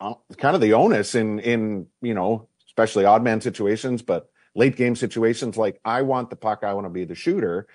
uh, 0.00 0.14
kind 0.38 0.54
of 0.54 0.62
the 0.62 0.72
onus 0.72 1.14
in, 1.14 1.38
in, 1.40 1.86
you 2.00 2.14
know, 2.14 2.48
especially 2.66 3.04
odd 3.04 3.22
man 3.22 3.40
situations, 3.40 4.00
but 4.02 4.30
late 4.54 4.76
game 4.76 4.96
situations 4.96 5.56
like 5.56 5.80
I 5.84 6.02
want 6.02 6.30
the 6.30 6.36
puck, 6.36 6.60
I 6.62 6.72
want 6.72 6.86
to 6.86 6.90
be 6.90 7.04
the 7.04 7.14
shooter. 7.14 7.66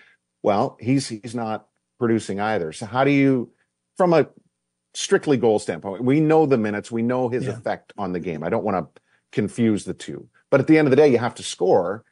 Well, 0.42 0.78
he's, 0.80 1.10
he's 1.10 1.36
not 1.36 1.68
producing 2.00 2.40
either. 2.40 2.72
So 2.72 2.86
how 2.86 3.04
do 3.04 3.12
you, 3.12 3.52
from 3.98 4.14
a 4.14 4.28
strictly 4.96 5.38
goal 5.38 5.60
standpoint, 5.60 6.04
we 6.04 6.20
know 6.22 6.46
the 6.46 6.58
minutes, 6.58 6.92
we 6.92 7.04
know 7.04 7.30
his 7.30 7.46
yeah. 7.46 7.52
effect 7.52 7.94
on 7.98 8.14
the 8.14 8.20
game. 8.20 8.44
I 8.44 8.50
don't 8.50 8.64
want 8.64 8.96
to 8.96 9.02
confuse 9.34 9.84
the 9.84 9.94
two. 9.94 10.30
But 10.50 10.62
at 10.62 10.68
the 10.68 10.78
end 10.78 10.88
of 10.88 10.92
the 10.92 10.96
day, 10.96 11.10
you 11.10 11.18
have 11.18 11.36
to 11.36 11.44
score, 11.44 12.06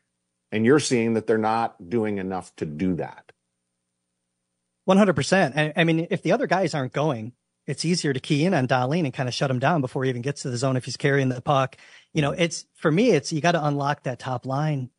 and 0.51 0.65
you're 0.65 0.79
seeing 0.79 1.13
that 1.13 1.27
they're 1.27 1.37
not 1.37 1.89
doing 1.89 2.17
enough 2.17 2.53
to 2.57 2.65
do 2.65 2.95
that. 2.95 3.31
100%. 4.89 5.73
I, 5.77 5.83
mean, 5.83 6.07
if 6.09 6.23
the 6.23 6.31
other 6.33 6.47
guys 6.47 6.73
aren't 6.73 6.91
going, 6.91 7.33
it's 7.67 7.85
easier 7.85 8.11
to 8.11 8.19
key 8.19 8.43
in 8.43 8.53
on 8.53 8.67
Dahlin 8.67 9.05
and 9.05 9.13
kind 9.13 9.29
of 9.29 9.35
shut 9.35 9.51
him 9.51 9.59
down 9.59 9.79
before 9.79 10.03
he 10.03 10.09
even 10.09 10.23
gets 10.23 10.41
to 10.41 10.49
the 10.49 10.57
zone 10.57 10.75
if 10.75 10.85
he's 10.85 10.97
carrying 10.97 11.29
the 11.29 11.41
puck. 11.41 11.77
You 12.13 12.21
know, 12.21 12.31
it's 12.31 12.65
for 12.75 12.91
me, 12.91 13.11
it's 13.11 13.31
you 13.31 13.39
got 13.39 13.51
to 13.53 13.65
unlock 13.65 14.03
that 14.03 14.19
top 14.19 14.45
line. 14.45 14.89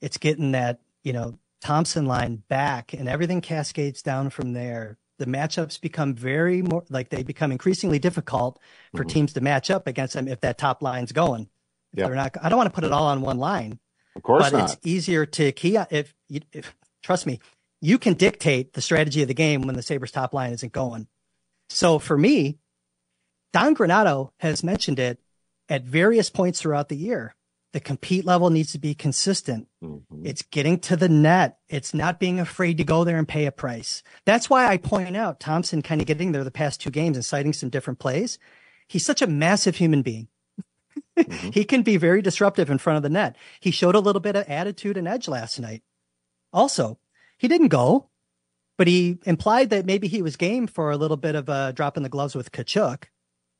It's 0.00 0.16
getting 0.16 0.52
that, 0.52 0.80
you 1.02 1.12
know, 1.12 1.38
Thompson 1.60 2.06
line 2.06 2.44
back 2.48 2.92
and 2.92 3.08
everything 3.08 3.40
cascades 3.40 4.00
down 4.02 4.30
from 4.30 4.52
there. 4.52 4.96
The 5.18 5.26
matchups 5.26 5.80
become 5.80 6.14
very 6.14 6.62
more 6.62 6.84
like 6.90 7.10
they 7.10 7.22
become 7.22 7.50
increasingly 7.52 7.98
difficult 7.98 8.58
for 8.94 9.02
mm-hmm. 9.02 9.08
teams 9.08 9.32
to 9.34 9.40
match 9.40 9.70
up 9.70 9.86
against 9.86 10.14
them 10.14 10.28
if 10.28 10.40
that 10.42 10.58
top 10.58 10.82
line's 10.82 11.12
going. 11.12 11.48
If 11.92 11.98
yep. 12.00 12.06
they're 12.06 12.16
not, 12.16 12.36
I 12.40 12.48
don't 12.48 12.58
want 12.58 12.68
to 12.68 12.74
put 12.74 12.84
it 12.84 12.92
all 12.92 13.06
on 13.06 13.20
one 13.20 13.38
line. 13.38 13.78
Of 14.14 14.22
course 14.22 14.50
but 14.50 14.56
not. 14.56 14.72
it's 14.72 14.86
easier 14.86 15.26
to 15.26 15.52
key 15.52 15.76
if, 15.90 16.14
if 16.28 16.74
trust 17.02 17.26
me, 17.26 17.40
you 17.80 17.98
can 17.98 18.14
dictate 18.14 18.72
the 18.72 18.80
strategy 18.80 19.22
of 19.22 19.28
the 19.28 19.34
game 19.34 19.62
when 19.62 19.76
the 19.76 19.82
Sabres 19.82 20.10
top 20.10 20.34
line 20.34 20.52
isn't 20.52 20.72
going. 20.72 21.06
So 21.68 21.98
for 21.98 22.16
me, 22.16 22.58
Don 23.52 23.74
Granato 23.74 24.30
has 24.40 24.64
mentioned 24.64 24.98
it 24.98 25.20
at 25.68 25.84
various 25.84 26.30
points 26.30 26.60
throughout 26.60 26.88
the 26.88 26.96
year. 26.96 27.34
The 27.72 27.80
compete 27.80 28.24
level 28.24 28.48
needs 28.48 28.72
to 28.72 28.78
be 28.78 28.94
consistent. 28.94 29.68
Mm-hmm. 29.82 30.24
It's 30.24 30.42
getting 30.42 30.78
to 30.80 30.96
the 30.96 31.08
net. 31.08 31.58
It's 31.68 31.92
not 31.92 32.18
being 32.18 32.40
afraid 32.40 32.78
to 32.78 32.84
go 32.84 33.04
there 33.04 33.18
and 33.18 33.28
pay 33.28 33.44
a 33.44 33.52
price. 33.52 34.02
That's 34.24 34.48
why 34.48 34.66
I 34.66 34.78
point 34.78 35.16
out 35.16 35.38
Thompson 35.38 35.82
kind 35.82 36.00
of 36.00 36.06
getting 36.06 36.32
there 36.32 36.44
the 36.44 36.50
past 36.50 36.80
two 36.80 36.90
games 36.90 37.16
and 37.16 37.24
citing 37.24 37.52
some 37.52 37.68
different 37.68 37.98
plays. 37.98 38.38
He's 38.86 39.04
such 39.04 39.20
a 39.20 39.26
massive 39.26 39.76
human 39.76 40.00
being. 40.00 40.28
mm-hmm. 41.18 41.50
he 41.52 41.64
can 41.64 41.82
be 41.82 41.98
very 41.98 42.22
disruptive 42.22 42.70
in 42.70 42.78
front 42.78 42.96
of 42.96 43.02
the 43.02 43.10
net. 43.10 43.36
He 43.60 43.70
showed 43.70 43.94
a 43.94 44.00
little 44.00 44.20
bit 44.20 44.36
of 44.36 44.48
attitude 44.48 44.96
and 44.96 45.06
edge 45.06 45.28
last 45.28 45.60
night. 45.60 45.82
Also, 46.54 46.98
he 47.36 47.48
didn't 47.48 47.68
go, 47.68 48.08
but 48.78 48.86
he 48.88 49.18
implied 49.26 49.68
that 49.70 49.84
maybe 49.84 50.08
he 50.08 50.22
was 50.22 50.36
game 50.36 50.66
for 50.66 50.90
a 50.90 50.96
little 50.96 51.18
bit 51.18 51.34
of 51.34 51.50
a 51.50 51.74
drop 51.74 51.98
in 51.98 52.02
the 52.02 52.08
gloves 52.08 52.34
with 52.34 52.50
Tkachuk. 52.50 53.04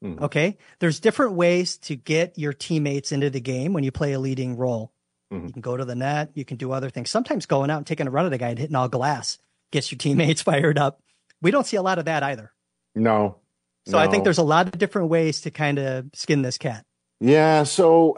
Mm-hmm. 0.04 0.24
Okay. 0.24 0.56
There's 0.78 1.00
different 1.00 1.32
ways 1.32 1.76
to 1.78 1.96
get 1.96 2.38
your 2.38 2.52
teammates 2.52 3.12
into 3.12 3.30
the 3.30 3.40
game 3.40 3.72
when 3.72 3.84
you 3.84 3.90
play 3.90 4.12
a 4.12 4.20
leading 4.20 4.56
role. 4.56 4.92
Mm-hmm. 5.32 5.46
You 5.46 5.52
can 5.52 5.62
go 5.62 5.76
to 5.76 5.84
the 5.84 5.94
net. 5.94 6.30
You 6.34 6.44
can 6.44 6.56
do 6.56 6.72
other 6.72 6.90
things. 6.90 7.10
Sometimes 7.10 7.46
going 7.46 7.70
out 7.70 7.78
and 7.78 7.86
taking 7.86 8.06
a 8.06 8.10
run 8.10 8.26
at 8.26 8.32
a 8.32 8.38
guy 8.38 8.48
and 8.48 8.58
hitting 8.58 8.76
all 8.76 8.88
glass 8.88 9.38
gets 9.72 9.90
your 9.90 9.98
teammates 9.98 10.42
fired 10.42 10.78
up. 10.78 11.00
We 11.40 11.50
don't 11.50 11.66
see 11.66 11.76
a 11.76 11.82
lot 11.82 11.98
of 11.98 12.06
that 12.06 12.22
either. 12.22 12.52
No. 12.94 13.38
So 13.86 13.92
no. 13.92 13.98
I 13.98 14.08
think 14.08 14.24
there's 14.24 14.38
a 14.38 14.42
lot 14.42 14.66
of 14.66 14.78
different 14.78 15.08
ways 15.08 15.42
to 15.42 15.50
kind 15.50 15.78
of 15.78 16.06
skin 16.14 16.42
this 16.42 16.58
cat. 16.58 16.84
Yeah. 17.20 17.62
So, 17.62 18.16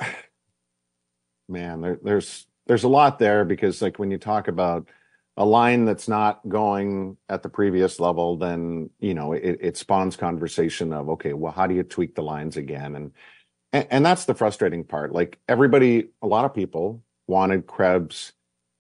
man, 1.49 1.80
there, 1.80 1.99
there's 2.02 2.46
there's 2.66 2.84
a 2.84 2.88
lot 2.88 3.18
there 3.18 3.44
because 3.44 3.82
like 3.82 3.99
when 3.99 4.10
you 4.10 4.18
talk 4.18 4.49
about 4.49 4.88
a 5.37 5.44
line 5.44 5.84
that's 5.84 6.08
not 6.08 6.46
going 6.49 7.16
at 7.28 7.42
the 7.42 7.49
previous 7.49 8.00
level, 8.00 8.37
then 8.37 8.90
you 8.99 9.14
know 9.14 9.32
it, 9.32 9.58
it 9.60 9.76
spawns 9.76 10.16
conversation 10.16 10.92
of 10.92 11.08
okay, 11.10 11.32
well, 11.32 11.52
how 11.52 11.66
do 11.66 11.75
you 11.75 11.82
tweak 11.82 12.14
the 12.14 12.22
lines 12.22 12.56
again? 12.56 12.94
And, 12.94 13.12
and 13.72 13.87
and 13.90 14.06
that's 14.06 14.25
the 14.25 14.34
frustrating 14.34 14.84
part. 14.84 15.12
Like 15.12 15.38
everybody, 15.49 16.08
a 16.22 16.26
lot 16.26 16.44
of 16.44 16.54
people 16.54 17.02
wanted 17.26 17.66
Krebs 17.66 18.32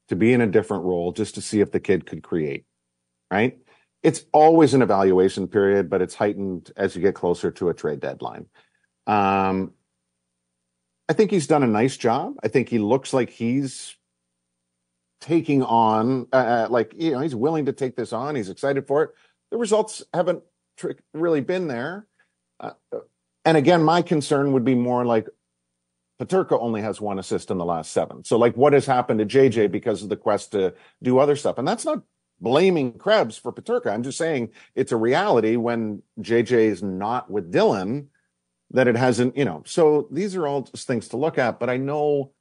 to 0.08 0.16
be 0.16 0.32
in 0.32 0.40
a 0.40 0.46
different 0.46 0.84
role 0.84 1.12
just 1.12 1.36
to 1.36 1.40
see 1.40 1.60
if 1.60 1.70
the 1.70 1.80
kid 1.80 2.04
could 2.04 2.22
create, 2.22 2.64
right? 3.30 3.58
It's 4.02 4.24
always 4.32 4.74
an 4.74 4.82
evaluation 4.82 5.46
period, 5.46 5.88
but 5.88 6.02
it's 6.02 6.14
heightened 6.14 6.72
as 6.76 6.96
you 6.96 7.02
get 7.02 7.14
closer 7.14 7.50
to 7.52 7.68
a 7.68 7.74
trade 7.74 8.00
deadline. 8.00 8.46
Um, 9.06 9.72
I 11.08 11.12
think 11.12 11.30
he's 11.30 11.46
done 11.46 11.62
a 11.62 11.68
nice 11.68 11.96
job. 11.96 12.34
I 12.42 12.48
think 12.48 12.68
he 12.68 12.78
looks 12.78 13.12
like 13.12 13.30
he's 13.30 13.96
taking 15.20 15.62
on, 15.62 16.26
uh, 16.32 16.36
uh, 16.36 16.66
like, 16.70 16.94
you 16.96 17.12
know, 17.12 17.20
he's 17.20 17.34
willing 17.34 17.66
to 17.66 17.72
take 17.72 17.96
this 17.96 18.12
on. 18.12 18.34
He's 18.34 18.48
excited 18.48 18.86
for 18.86 19.02
it. 19.02 19.10
The 19.50 19.58
results 19.58 20.02
haven't 20.14 20.42
tr- 20.76 20.92
really 21.12 21.40
been 21.40 21.68
there. 21.68 22.06
Uh, 22.58 22.72
and 23.44 23.56
again, 23.56 23.82
my 23.82 24.02
concern 24.02 24.52
would 24.52 24.64
be 24.64 24.74
more 24.74 25.04
like 25.04 25.28
Peterka 26.20 26.60
only 26.60 26.82
has 26.82 27.00
one 27.00 27.18
assist 27.18 27.50
in 27.50 27.58
the 27.58 27.64
last 27.64 27.92
seven. 27.92 28.24
So, 28.24 28.36
like, 28.36 28.54
what 28.56 28.74
has 28.74 28.84
happened 28.84 29.20
to 29.20 29.26
JJ 29.26 29.70
because 29.70 30.02
of 30.02 30.10
the 30.10 30.16
quest 30.16 30.52
to 30.52 30.74
do 31.02 31.18
other 31.18 31.34
stuff? 31.34 31.56
And 31.56 31.66
that's 31.66 31.86
not 31.86 32.02
blaming 32.40 32.98
Krebs 32.98 33.38
for 33.38 33.52
Peterka. 33.52 33.90
I'm 33.90 34.02
just 34.02 34.18
saying 34.18 34.50
it's 34.74 34.92
a 34.92 34.96
reality 34.96 35.56
when 35.56 36.02
JJ 36.20 36.52
is 36.52 36.82
not 36.82 37.30
with 37.30 37.52
Dylan 37.52 38.06
that 38.72 38.86
it 38.86 38.96
hasn't, 38.96 39.36
you 39.36 39.44
know. 39.44 39.62
So 39.64 40.08
these 40.10 40.36
are 40.36 40.46
all 40.46 40.62
just 40.62 40.86
things 40.86 41.08
to 41.08 41.16
look 41.16 41.38
at. 41.38 41.58
But 41.58 41.70
I 41.70 41.78
know 41.78 42.32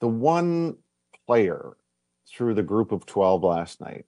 the 0.00 0.08
one 0.08 0.76
player 1.26 1.76
through 2.28 2.54
the 2.54 2.62
group 2.62 2.92
of 2.92 3.06
12 3.06 3.42
last 3.42 3.80
night 3.80 4.06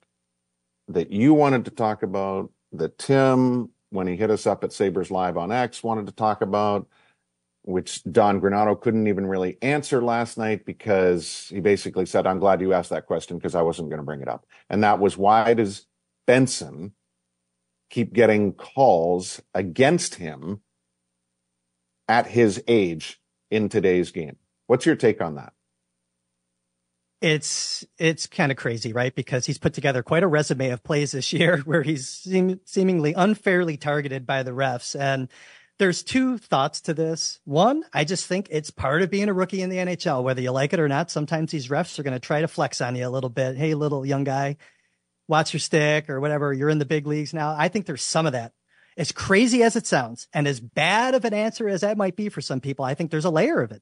that 0.87 1.11
you 1.11 1.33
wanted 1.33 1.65
to 1.65 1.71
talk 1.71 2.03
about, 2.03 2.51
that 2.71 2.97
Tim, 2.97 3.69
when 3.89 4.07
he 4.07 4.15
hit 4.15 4.29
us 4.29 4.45
up 4.45 4.63
at 4.63 4.73
Sabres 4.73 5.11
Live 5.11 5.37
on 5.37 5.51
X, 5.51 5.83
wanted 5.83 6.05
to 6.07 6.11
talk 6.11 6.41
about, 6.41 6.87
which 7.63 8.03
Don 8.03 8.39
Granato 8.39 8.79
couldn't 8.79 9.07
even 9.07 9.25
really 9.25 9.57
answer 9.61 10.01
last 10.01 10.37
night 10.37 10.65
because 10.65 11.47
he 11.49 11.59
basically 11.59 12.05
said, 12.05 12.27
I'm 12.27 12.39
glad 12.39 12.61
you 12.61 12.73
asked 12.73 12.91
that 12.91 13.07
question 13.07 13.37
because 13.37 13.55
I 13.55 13.63
wasn't 13.63 13.89
going 13.89 13.99
to 13.99 14.05
bring 14.05 14.21
it 14.21 14.27
up. 14.27 14.45
And 14.69 14.83
that 14.83 14.99
was 14.99 15.17
why 15.17 15.53
does 15.55 15.87
Benson 16.27 16.93
keep 17.89 18.13
getting 18.13 18.53
calls 18.53 19.41
against 19.53 20.15
him 20.15 20.61
at 22.07 22.27
his 22.27 22.63
age 22.67 23.19
in 23.49 23.69
today's 23.69 24.11
game? 24.11 24.37
What's 24.67 24.85
your 24.85 24.95
take 24.95 25.21
on 25.21 25.35
that? 25.35 25.53
It's 27.21 27.85
it's 27.97 28.27
kind 28.27 28.51
of 28.51 28.57
crazy, 28.57 28.93
right? 28.93 29.13
Because 29.13 29.45
he's 29.45 29.57
put 29.57 29.73
together 29.73 30.03
quite 30.03 30.23
a 30.23 30.27
resume 30.27 30.69
of 30.69 30.83
plays 30.83 31.11
this 31.11 31.31
year 31.33 31.57
where 31.65 31.81
he's 31.81 32.07
seem, 32.07 32.59
seemingly 32.65 33.13
unfairly 33.13 33.77
targeted 33.77 34.25
by 34.25 34.43
the 34.43 34.51
refs. 34.51 34.99
And 34.99 35.29
there's 35.77 36.03
two 36.03 36.37
thoughts 36.37 36.81
to 36.81 36.93
this. 36.93 37.39
One, 37.43 37.83
I 37.93 38.05
just 38.05 38.27
think 38.27 38.47
it's 38.49 38.69
part 38.71 39.01
of 39.01 39.09
being 39.09 39.27
a 39.27 39.33
rookie 39.33 39.61
in 39.61 39.69
the 39.69 39.77
NHL, 39.77 40.23
whether 40.23 40.41
you 40.41 40.51
like 40.51 40.73
it 40.73 40.79
or 40.79 40.87
not. 40.87 41.11
Sometimes 41.11 41.51
these 41.51 41.67
refs 41.67 41.99
are 41.99 42.03
going 42.03 42.13
to 42.13 42.19
try 42.19 42.41
to 42.41 42.47
flex 42.47 42.79
on 42.79 42.95
you 42.95 43.07
a 43.07 43.09
little 43.09 43.29
bit. 43.29 43.57
Hey, 43.57 43.73
little 43.73 44.05
young 44.05 44.23
guy, 44.23 44.57
watch 45.27 45.53
your 45.53 45.59
stick 45.59 46.09
or 46.09 46.21
whatever. 46.21 46.53
You're 46.53 46.69
in 46.69 46.79
the 46.79 46.85
big 46.85 47.07
leagues 47.07 47.33
now. 47.33 47.55
I 47.57 47.67
think 47.67 47.85
there's 47.85 48.03
some 48.03 48.25
of 48.25 48.33
that. 48.33 48.53
As 48.97 49.11
crazy 49.11 49.63
as 49.63 49.75
it 49.75 49.85
sounds 49.85 50.29
and 50.33 50.47
as 50.47 50.61
bad 50.61 51.15
of 51.15 51.25
an 51.25 51.33
answer 51.33 51.67
as 51.67 51.81
that 51.81 51.97
might 51.97 52.15
be 52.15 52.29
for 52.29 52.39
some 52.39 52.61
people, 52.61 52.85
I 52.85 52.93
think 52.93 53.11
there's 53.11 53.25
a 53.25 53.29
layer 53.29 53.61
of 53.61 53.73
it 53.73 53.81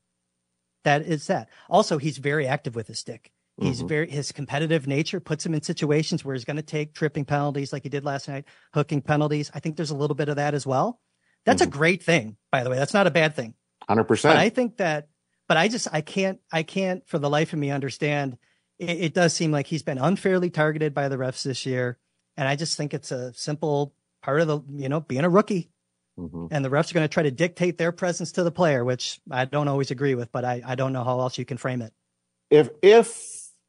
that 0.84 1.04
is 1.04 1.28
that. 1.28 1.50
Also, 1.70 1.98
he's 1.98 2.18
very 2.18 2.48
active 2.48 2.76
with 2.76 2.88
his 2.88 3.00
stick. 3.00 3.32
He's 3.62 3.80
mm-hmm. 3.80 3.88
very 3.88 4.10
his 4.10 4.32
competitive 4.32 4.88
nature 4.88 5.20
puts 5.20 5.46
him 5.46 5.54
in 5.54 5.62
situations 5.62 6.26
where 6.26 6.34
he's 6.34 6.46
going 6.46 6.58
to 6.58 6.64
take 6.64 6.96
tripping 6.96 7.24
penalties 7.24 7.72
like 7.72 7.84
he 7.84 7.90
did 7.90 8.04
last 8.04 8.28
night, 8.28 8.46
hooking 8.74 9.02
penalties. 9.02 9.52
I 9.54 9.60
think 9.60 9.76
there's 9.76 9.92
a 9.92 9.96
little 9.96 10.16
bit 10.16 10.28
of 10.28 10.38
that 10.38 10.56
as 10.56 10.66
well. 10.66 11.00
That's 11.46 11.62
mm-hmm. 11.62 11.70
a 11.70 11.72
great 11.72 12.02
thing, 12.04 12.38
by 12.52 12.64
the 12.64 12.72
way. 12.72 12.78
That's 12.78 12.96
not 12.96 13.06
a 13.06 13.12
bad 13.12 13.36
thing. 13.36 13.54
Hundred 13.88 14.06
percent. 14.06 14.40
I 14.40 14.50
think 14.50 14.78
that, 14.78 15.10
but 15.48 15.58
I 15.58 15.68
just 15.68 15.88
I 15.94 16.02
can't 16.02 16.40
I 16.52 16.64
can't 16.64 17.08
for 17.08 17.20
the 17.20 17.30
life 17.30 17.54
of 17.54 17.60
me 17.60 17.70
understand. 17.70 18.38
It, 18.80 18.90
it 18.90 19.14
does 19.14 19.34
seem 19.34 19.52
like 19.52 19.68
he's 19.68 19.84
been 19.84 20.00
unfairly 20.00 20.50
targeted 20.50 20.96
by 20.96 21.08
the 21.08 21.18
refs 21.18 21.44
this 21.44 21.66
year, 21.68 22.00
and 22.36 22.48
I 22.48 22.56
just 22.56 22.76
think 22.76 22.96
it's 22.96 23.12
a 23.12 23.36
simple 23.36 23.94
part 24.24 24.42
of 24.42 24.48
the 24.48 24.62
you 24.72 24.90
know 24.90 25.00
being 25.00 25.26
a 25.26 25.30
rookie. 25.30 25.70
Mm-hmm. 26.20 26.48
And 26.52 26.64
the 26.64 26.70
refs 26.70 26.92
are 26.92 26.94
going 26.94 27.08
to 27.08 27.14
try 27.14 27.24
to 27.24 27.32
dictate 27.32 27.78
their 27.78 27.92
presence 27.92 28.32
to 28.34 28.44
the 28.44 28.52
player, 28.52 28.86
which 28.86 29.20
I 29.32 29.46
don't 29.46 29.68
always 29.68 29.92
agree 29.92 30.16
with, 30.16 30.32
but 30.32 30.46
I, 30.46 30.62
I 30.66 30.76
don't 30.76 30.94
know 30.94 31.04
how 31.04 31.20
else 31.20 31.38
you 31.38 31.46
can 31.46 31.58
frame 31.58 31.82
it. 31.82 31.94
If 32.52 32.70
if 32.82 33.08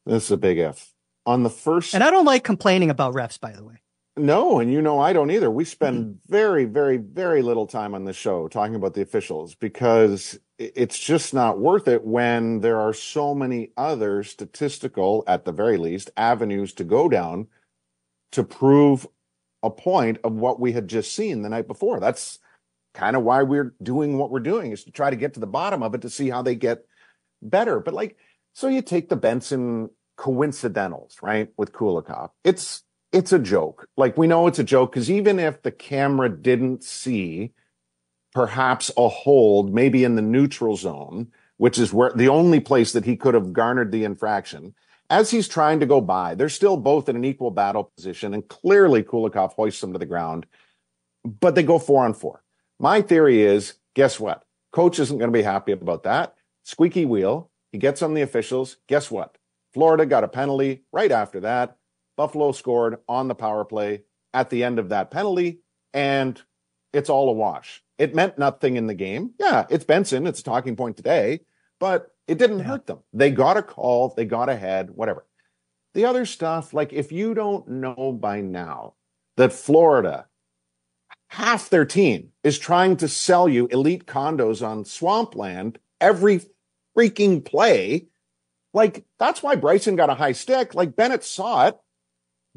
this 0.05 0.25
is 0.25 0.31
a 0.31 0.37
big 0.37 0.59
if 0.59 0.93
on 1.25 1.43
the 1.43 1.49
first, 1.49 1.95
and 1.95 2.03
I 2.03 2.11
don't 2.11 2.25
like 2.25 2.43
complaining 2.43 2.89
about 2.89 3.13
refs, 3.13 3.39
by 3.39 3.51
the 3.51 3.63
way. 3.63 3.81
No, 4.17 4.59
and 4.59 4.71
you 4.71 4.81
know 4.81 4.99
I 4.99 5.11
don't 5.11 5.31
either. 5.31 5.51
We 5.51 5.65
spend 5.65 6.05
mm-hmm. 6.05 6.31
very, 6.31 6.65
very, 6.65 6.97
very 6.97 7.41
little 7.41 7.67
time 7.67 7.93
on 7.93 8.05
the 8.05 8.13
show 8.13 8.47
talking 8.47 8.75
about 8.75 8.93
the 8.93 9.01
officials 9.01 9.55
because 9.55 10.39
it's 10.57 10.97
just 10.97 11.33
not 11.33 11.59
worth 11.59 11.87
it 11.87 12.05
when 12.05 12.61
there 12.61 12.79
are 12.79 12.93
so 12.93 13.35
many 13.35 13.71
other 13.75 14.23
statistical, 14.23 15.23
at 15.27 15.43
the 15.43 15.51
very 15.51 15.77
least, 15.77 16.11
avenues 16.15 16.73
to 16.73 16.85
go 16.85 17.09
down 17.09 17.47
to 18.31 18.43
prove 18.43 19.05
a 19.65 19.69
point 19.69 20.19
of 20.23 20.33
what 20.33 20.59
we 20.59 20.71
had 20.71 20.87
just 20.87 21.13
seen 21.13 21.41
the 21.41 21.49
night 21.49 21.67
before. 21.67 21.99
That's 21.99 22.39
kind 22.93 23.15
of 23.15 23.23
why 23.23 23.43
we're 23.43 23.73
doing 23.83 24.17
what 24.17 24.31
we're 24.31 24.39
doing 24.39 24.71
is 24.71 24.85
to 24.85 24.91
try 24.91 25.09
to 25.09 25.15
get 25.15 25.33
to 25.33 25.39
the 25.39 25.47
bottom 25.47 25.83
of 25.83 25.93
it 25.93 26.01
to 26.01 26.09
see 26.09 26.29
how 26.29 26.41
they 26.41 26.55
get 26.55 26.85
better. 27.41 27.79
But 27.79 27.93
like, 27.93 28.17
so 28.53 28.67
you 28.67 28.81
take 28.81 29.09
the 29.09 29.15
Benson 29.15 29.89
coincidentals, 30.17 31.17
right, 31.21 31.49
with 31.57 31.73
Kulikov. 31.73 32.29
It's 32.43 32.83
it's 33.11 33.33
a 33.33 33.39
joke. 33.39 33.87
Like 33.97 34.17
we 34.17 34.27
know 34.27 34.47
it's 34.47 34.59
a 34.59 34.63
joke 34.63 34.91
because 34.91 35.11
even 35.11 35.39
if 35.39 35.61
the 35.61 35.71
camera 35.71 36.29
didn't 36.29 36.83
see 36.83 37.51
perhaps 38.33 38.91
a 38.97 39.07
hold, 39.07 39.73
maybe 39.73 40.03
in 40.03 40.15
the 40.15 40.21
neutral 40.21 40.75
zone, 40.75 41.31
which 41.57 41.79
is 41.79 41.93
where 41.93 42.11
the 42.13 42.27
only 42.27 42.59
place 42.59 42.91
that 42.91 43.05
he 43.05 43.15
could 43.15 43.33
have 43.33 43.53
garnered 43.53 43.91
the 43.91 44.03
infraction, 44.03 44.75
as 45.09 45.31
he's 45.31 45.47
trying 45.47 45.79
to 45.79 45.85
go 45.85 46.01
by, 46.01 46.35
they're 46.35 46.49
still 46.49 46.77
both 46.77 47.09
in 47.09 47.15
an 47.15 47.25
equal 47.25 47.51
battle 47.51 47.91
position, 47.95 48.33
and 48.33 48.47
clearly 48.47 49.03
Kulikov 49.03 49.53
hoists 49.53 49.83
him 49.83 49.93
to 49.93 49.99
the 49.99 50.05
ground, 50.05 50.45
but 51.23 51.55
they 51.55 51.63
go 51.63 51.79
four 51.79 52.03
on 52.05 52.13
four. 52.13 52.43
My 52.79 53.01
theory 53.01 53.41
is, 53.41 53.75
guess 53.93 54.19
what? 54.19 54.43
Coach 54.71 54.99
isn't 54.99 55.17
going 55.17 55.31
to 55.31 55.37
be 55.37 55.43
happy 55.43 55.71
about 55.71 56.03
that. 56.03 56.35
Squeaky 56.63 57.05
wheel. 57.05 57.49
He 57.71 57.77
gets 57.77 58.01
on 58.01 58.13
the 58.13 58.21
officials. 58.21 58.77
Guess 58.87 59.11
what? 59.11 59.37
Florida 59.73 60.05
got 60.05 60.23
a 60.23 60.27
penalty 60.27 60.83
right 60.91 61.11
after 61.11 61.41
that. 61.41 61.77
Buffalo 62.17 62.51
scored 62.51 62.97
on 63.07 63.27
the 63.27 63.35
power 63.35 63.65
play 63.65 64.03
at 64.33 64.49
the 64.49 64.63
end 64.63 64.79
of 64.79 64.89
that 64.89 65.11
penalty, 65.11 65.59
and 65.93 66.41
it's 66.93 67.09
all 67.09 67.29
a 67.29 67.33
wash. 67.33 67.83
It 67.97 68.15
meant 68.15 68.37
nothing 68.37 68.77
in 68.77 68.87
the 68.87 68.93
game. 68.93 69.31
Yeah, 69.39 69.65
it's 69.69 69.85
Benson. 69.85 70.27
It's 70.27 70.39
a 70.39 70.43
talking 70.43 70.75
point 70.75 70.97
today, 70.97 71.41
but 71.79 72.14
it 72.27 72.37
didn't 72.37 72.59
yeah. 72.59 72.65
hurt 72.65 72.87
them. 72.87 72.99
They 73.13 73.31
got 73.31 73.57
a 73.57 73.63
call, 73.63 74.13
they 74.15 74.25
got 74.25 74.49
ahead, 74.49 74.91
whatever. 74.91 75.25
The 75.93 76.05
other 76.05 76.25
stuff, 76.25 76.73
like 76.73 76.91
if 76.91 77.11
you 77.11 77.33
don't 77.33 77.67
know 77.67 78.17
by 78.19 78.41
now 78.41 78.95
that 79.37 79.53
Florida, 79.53 80.27
half 81.27 81.69
their 81.69 81.85
team 81.85 82.29
is 82.43 82.59
trying 82.59 82.97
to 82.97 83.07
sell 83.07 83.47
you 83.47 83.67
elite 83.67 84.05
condos 84.05 84.65
on 84.65 84.85
swampland 84.85 85.79
every 86.01 86.41
freaking 86.97 87.43
play, 87.43 88.07
like, 88.75 89.05
that's 89.19 89.41
why 89.41 89.55
Bryson 89.55 89.95
got 89.95 90.09
a 90.09 90.15
high 90.15 90.33
stick. 90.33 90.75
Like, 90.75 90.97
Bennett 90.97 91.23
saw 91.23 91.67
it, 91.67 91.77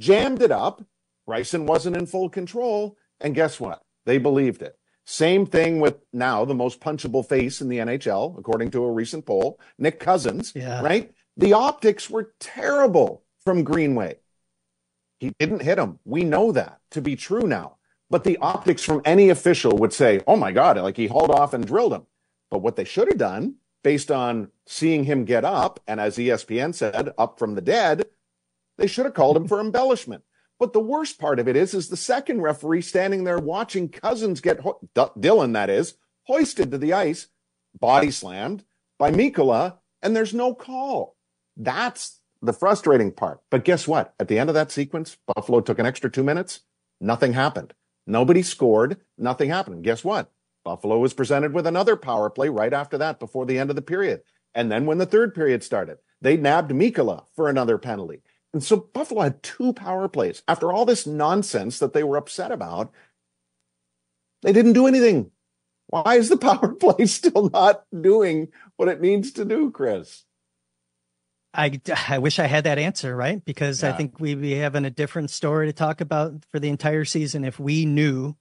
jammed 0.01 0.43
it 0.43 0.51
up. 0.51 0.85
Bryson 1.27 1.65
wasn't 1.65 1.97
in 1.97 2.07
full 2.07 2.29
control. 2.29 2.97
And 3.21 3.37
guess 3.37 3.61
what? 3.61 3.83
They 4.05 4.19
believed 4.19 4.63
it. 4.63 4.77
Same 5.11 5.47
thing 5.47 5.81
with 5.81 5.97
now 6.12 6.45
the 6.45 6.55
most 6.55 6.81
punchable 6.81 7.27
face 7.27 7.62
in 7.62 7.71
the 7.71 7.79
NHL, 7.79 8.38
according 8.38 8.71
to 8.73 8.85
a 8.85 8.93
recent 8.93 9.25
poll, 9.25 9.59
Nick 9.79 9.99
Cousins, 9.99 10.53
yeah. 10.55 10.83
right? 10.83 11.11
The 11.38 11.55
optics 11.55 12.11
were 12.11 12.35
terrible 12.41 13.25
from 13.43 13.65
Greenway. 13.65 14.19
He 15.19 15.33
didn't 15.38 15.62
hit 15.62 15.79
him. 15.79 15.99
We 16.05 16.25
know 16.25 16.53
that 16.53 16.81
to 16.91 17.00
be 17.00 17.17
true 17.17 17.47
now. 17.47 17.79
But 18.11 18.25
the 18.25 18.37
optics 18.37 18.85
from 18.85 19.00
any 19.07 19.31
official 19.31 19.79
would 19.79 19.95
say, 19.95 20.21
oh 20.27 20.37
my 20.37 20.53
God, 20.53 20.77
like 20.77 20.99
he 20.99 21.07
hauled 21.07 21.31
off 21.31 21.55
and 21.55 21.67
drilled 21.67 21.95
him. 21.95 22.07
But 22.50 22.59
what 22.59 22.77
they 22.77 22.85
should 22.85 23.09
have 23.09 23.17
done, 23.17 23.55
based 23.83 24.11
on 24.11 24.50
seeing 24.67 25.05
him 25.05 25.25
get 25.25 25.43
up, 25.43 25.81
and 25.88 26.00
as 26.00 26.19
ESPN 26.19 26.75
said, 26.75 27.15
up 27.17 27.38
from 27.38 27.55
the 27.55 27.62
dead, 27.62 28.05
they 28.77 28.87
should 28.87 29.07
have 29.07 29.15
called 29.15 29.38
him 29.38 29.49
for 29.49 29.59
embellishment. 29.59 30.23
But 30.59 30.73
the 30.73 30.81
worst 30.81 31.19
part 31.19 31.38
of 31.38 31.49
it 31.49 31.57
is, 31.57 31.73
is 31.75 31.88
the 31.88 31.97
second 31.97 32.43
referee 32.43 32.83
standing 32.83 33.25
there 33.25 33.38
watching 33.38 33.88
Cozens 33.88 34.41
get 34.41 34.61
ho- 34.61 34.81
D- 34.95 35.03
Dylan, 35.19 35.53
that 35.53 35.71
is, 35.71 35.95
hoisted 36.25 36.71
to 36.73 36.79
the 36.79 36.93
ice, 36.93 37.29
body 37.79 38.11
slammed 38.11 38.65
by 38.99 39.12
Mikkola, 39.12 39.79
and 40.03 40.17
there's 40.17 40.35
no 40.35 40.55
call. 40.55 41.17
That's 41.57 42.21
the 42.43 42.53
frustrating 42.53 43.12
part. 43.12 43.41
But 43.50 43.65
guess 43.65 43.87
what? 43.87 44.15
At 44.19 44.29
the 44.29 44.38
end 44.38 44.50
of 44.50 44.55
that 44.55 44.73
sequence, 44.73 45.17
Buffalo 45.35 45.61
took 45.61 45.79
an 45.79 45.87
extra 45.87 46.11
two 46.11 46.25
minutes. 46.25 46.61
Nothing 47.00 47.33
happened. 47.33 47.75
Nobody 48.07 48.43
scored. 48.43 48.99
Nothing 49.17 49.50
happened. 49.50 49.85
Guess 49.85 50.05
what? 50.05 50.31
Buffalo 50.65 50.99
was 50.99 51.15
presented 51.15 51.53
with 51.53 51.67
another 51.67 51.97
power 51.97 52.31
play 52.31 52.49
right 52.49 52.73
after 52.73 52.99
that 52.99 53.21
before 53.21 53.47
the 53.47 53.59
end 53.59 53.71
of 53.71 53.77
the 53.77 53.83
period. 53.83 54.23
And 54.55 54.71
then 54.73 54.87
when 54.87 54.99
the 54.99 55.07
third 55.07 55.35
period 55.35 55.62
started, 55.62 55.99
they 56.21 56.37
nabbed 56.37 56.73
Mikkola 56.73 57.25
for 57.35 57.49
another 57.49 57.79
penalty. 57.79 58.23
And 58.55 58.62
so 58.62 58.76
Buffalo 58.76 59.23
had 59.23 59.43
two 59.43 59.73
power 59.73 60.09
plays. 60.09 60.43
After 60.49 60.73
all 60.73 60.85
this 60.87 61.07
nonsense 61.07 61.78
that 61.78 61.93
they 61.93 62.02
were 62.02 62.17
upset 62.17 62.50
about, 62.50 62.93
they 64.43 64.52
didn't 64.52 64.73
do 64.73 64.87
anything. 64.87 65.31
Why 65.88 66.17
is 66.17 66.28
the 66.28 66.37
power 66.38 66.73
play 66.75 67.07
still 67.07 67.50
not 67.50 67.85
doing 67.99 68.49
what 68.76 68.88
it 68.88 69.00
needs 69.00 69.33
to 69.33 69.45
do, 69.45 69.71
Chris? 69.71 70.25
I, 71.55 71.81
I 72.09 72.19
wish 72.19 72.38
I 72.38 72.47
had 72.47 72.64
that 72.64 72.78
answer, 72.78 73.17
right? 73.17 73.43
Because 73.45 73.83
Yeah. 73.83 73.90
I 73.90 73.93
think 73.93 74.21
we'd 74.21 74.40
be 74.40 74.52
having 74.52 74.85
a 74.85 74.90
different 74.90 75.31
story 75.31 75.67
to 75.67 75.73
talk 75.73 76.00
about 76.00 76.45
for 76.50 76.61
the 76.61 76.69
entire 76.69 77.05
season 77.05 77.45
if 77.45 77.59
we 77.59 77.85
knew 77.85 78.37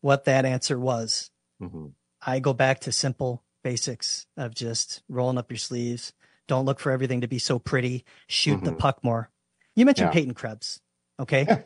what 0.00 0.24
that 0.24 0.44
answer 0.44 0.78
was. 0.78 1.30
Mhm. 1.60 1.92
I 2.24 2.38
go 2.40 2.52
back 2.52 2.80
to 2.80 2.92
simple 2.92 3.44
basics 3.64 4.26
of 4.36 4.54
just 4.54 5.02
rolling 5.08 5.36
up 5.38 5.50
your 5.50 5.58
sleeves. 5.58 6.12
Don't 6.48 6.64
look 6.64 6.80
for 6.80 6.90
everything 6.90 7.20
to 7.20 7.28
be 7.28 7.38
so 7.38 7.58
pretty. 7.58 8.04
Shoot 8.26 8.64
the 8.64 8.72
Mhm. 8.72 8.78
puck 8.78 9.04
more. 9.04 9.30
You 9.76 9.86
mentioned 9.86 10.08
Yeah. 10.08 10.12
Peyton 10.14 10.34
Krebs. 10.34 10.80
Okay. 11.20 11.44
Yeah. 11.46 11.62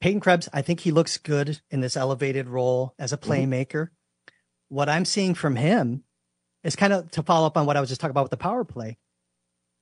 Peyton 0.00 0.20
Krebs, 0.20 0.48
I 0.52 0.60
think 0.60 0.80
he 0.80 0.90
looks 0.90 1.16
good 1.16 1.60
in 1.70 1.80
this 1.80 1.96
elevated 1.96 2.48
role 2.48 2.94
as 2.98 3.12
a 3.12 3.16
Mm-hmm. 3.16 3.30
playmaker. 3.30 3.88
What 4.68 4.88
I'm 4.90 5.04
seeing 5.06 5.34
from 5.34 5.56
him 5.56 6.04
is 6.62 6.76
kind 6.76 6.92
of 6.92 7.10
to 7.12 7.22
follow 7.22 7.46
up 7.46 7.56
on 7.56 7.64
what 7.64 7.76
I 7.76 7.80
was 7.80 7.88
just 7.88 8.00
talking 8.00 8.10
about 8.10 8.24
with 8.24 8.30
the 8.32 8.36
power 8.36 8.64
play. 8.64 8.98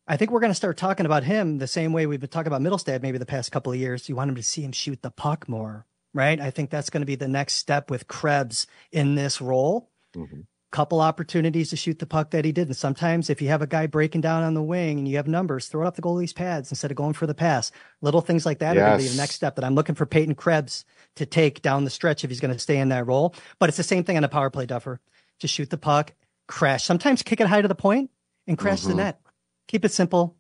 I 0.07 0.17
think 0.17 0.31
we're 0.31 0.41
going 0.41 0.51
to 0.51 0.55
start 0.55 0.77
talking 0.77 1.07
about 1.07 1.25
him 1.25 1.59
the 1.59 1.67
same 1.69 1.93
way 1.93 2.07
we've 2.07 2.21
been 2.21 2.29
talking 2.29 2.53
about 2.53 2.61
Mittelstadt 2.61 3.03
maybe 3.03 3.19
the 3.19 3.27
past 3.27 3.53
couple 3.53 3.73
of 3.73 3.79
years. 3.79 4.09
You 4.09 4.17
want 4.17 4.29
him 4.31 4.35
to 4.37 4.43
see 4.43 4.63
him 4.63 4.73
shoot 4.73 5.01
the 5.01 5.13
puck 5.13 5.49
more, 5.49 5.87
right? 6.13 6.41
I 6.41 6.51
think 6.51 6.71
that's 6.71 6.91
going 6.91 7.01
to 7.03 7.07
be 7.07 7.15
the 7.15 7.29
next 7.29 7.55
step 7.55 7.89
with 7.91 8.09
Krebs 8.09 8.67
in 8.91 9.15
this 9.15 9.41
role. 9.41 9.91
Mhm. 10.15 10.47
Couple 10.73 11.03
opportunities 11.03 11.69
to 11.69 11.77
shoot 11.77 11.99
the 11.99 12.07
puck 12.07 12.31
that 12.31 12.47
he 12.47 12.51
didn't. 12.51 12.75
sometimes 12.75 13.29
if 13.29 13.43
you 13.43 13.49
have 13.49 13.61
a 13.61 13.67
guy 13.67 13.87
breaking 13.87 14.23
down 14.23 14.43
on 14.43 14.55
the 14.55 14.63
wing 14.63 14.99
and 14.99 15.07
you 15.07 15.17
have 15.19 15.29
numbers, 15.29 15.69
throw 15.69 15.83
it 15.85 15.87
up 15.87 15.97
the 15.97 16.01
goalie's 16.03 16.33
pads 16.33 16.73
instead 16.73 16.91
of 16.91 16.97
going 16.97 17.13
for 17.13 17.27
the 17.27 17.35
pass. 17.35 17.71
Little 18.01 18.23
things 18.23 18.47
like 18.47 18.59
that 18.61 18.75
are 18.77 18.81
going 18.81 18.99
to 18.99 19.05
be 19.05 19.11
the 19.11 19.19
next 19.19 19.35
step 19.35 19.57
that 19.57 19.65
I'm 19.65 19.75
looking 19.75 19.95
for 19.95 20.07
Peyton 20.07 20.35
Krebs 20.35 20.87
to 21.17 21.27
take 21.27 21.61
down 21.61 21.85
the 21.85 21.91
stretch 21.91 22.25
if 22.25 22.31
he's 22.31 22.41
going 22.41 22.55
to 22.55 22.59
stay 22.59 22.79
in 22.79 22.89
that 22.89 23.07
role. 23.07 23.35
But 23.59 23.69
it's 23.69 23.77
the 23.77 23.83
same 23.83 24.03
thing 24.03 24.17
on 24.17 24.25
a 24.25 24.29
power 24.31 24.49
play, 24.49 24.65
Duffer. 24.65 24.99
Just 25.39 25.53
shoot 25.53 25.69
the 25.69 25.77
puck, 25.77 26.15
crash. 26.49 26.85
Sometimes 26.85 27.23
kick 27.23 27.43
it 27.43 27.49
high 27.49 27.61
to 27.61 27.69
the 27.69 27.75
point 27.75 28.11
and 28.47 28.57
crash 28.57 28.81
the 28.81 28.95
Mhm. 28.95 28.97
net. 28.97 29.21
Keep 29.69 29.85
it 29.85 29.93
simple. 29.93 30.37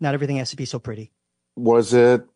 Not 0.00 0.12
everything 0.12 0.38
has 0.38 0.50
to 0.50 0.56
be 0.56 0.64
so 0.64 0.80
pretty. 0.80 1.12
Was 1.56 1.94
it 1.94 2.26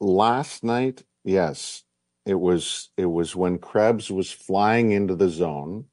last 0.00 0.64
night? 0.64 1.02
Yes. 1.24 1.84
It 2.26 2.34
was 2.38 2.90
it 2.98 3.06
was 3.06 3.34
when 3.34 3.58
Krebs 3.58 4.10
was 4.10 4.30
flying 4.30 4.90
into 4.92 5.14
the 5.16 5.30
zone 5.30 5.86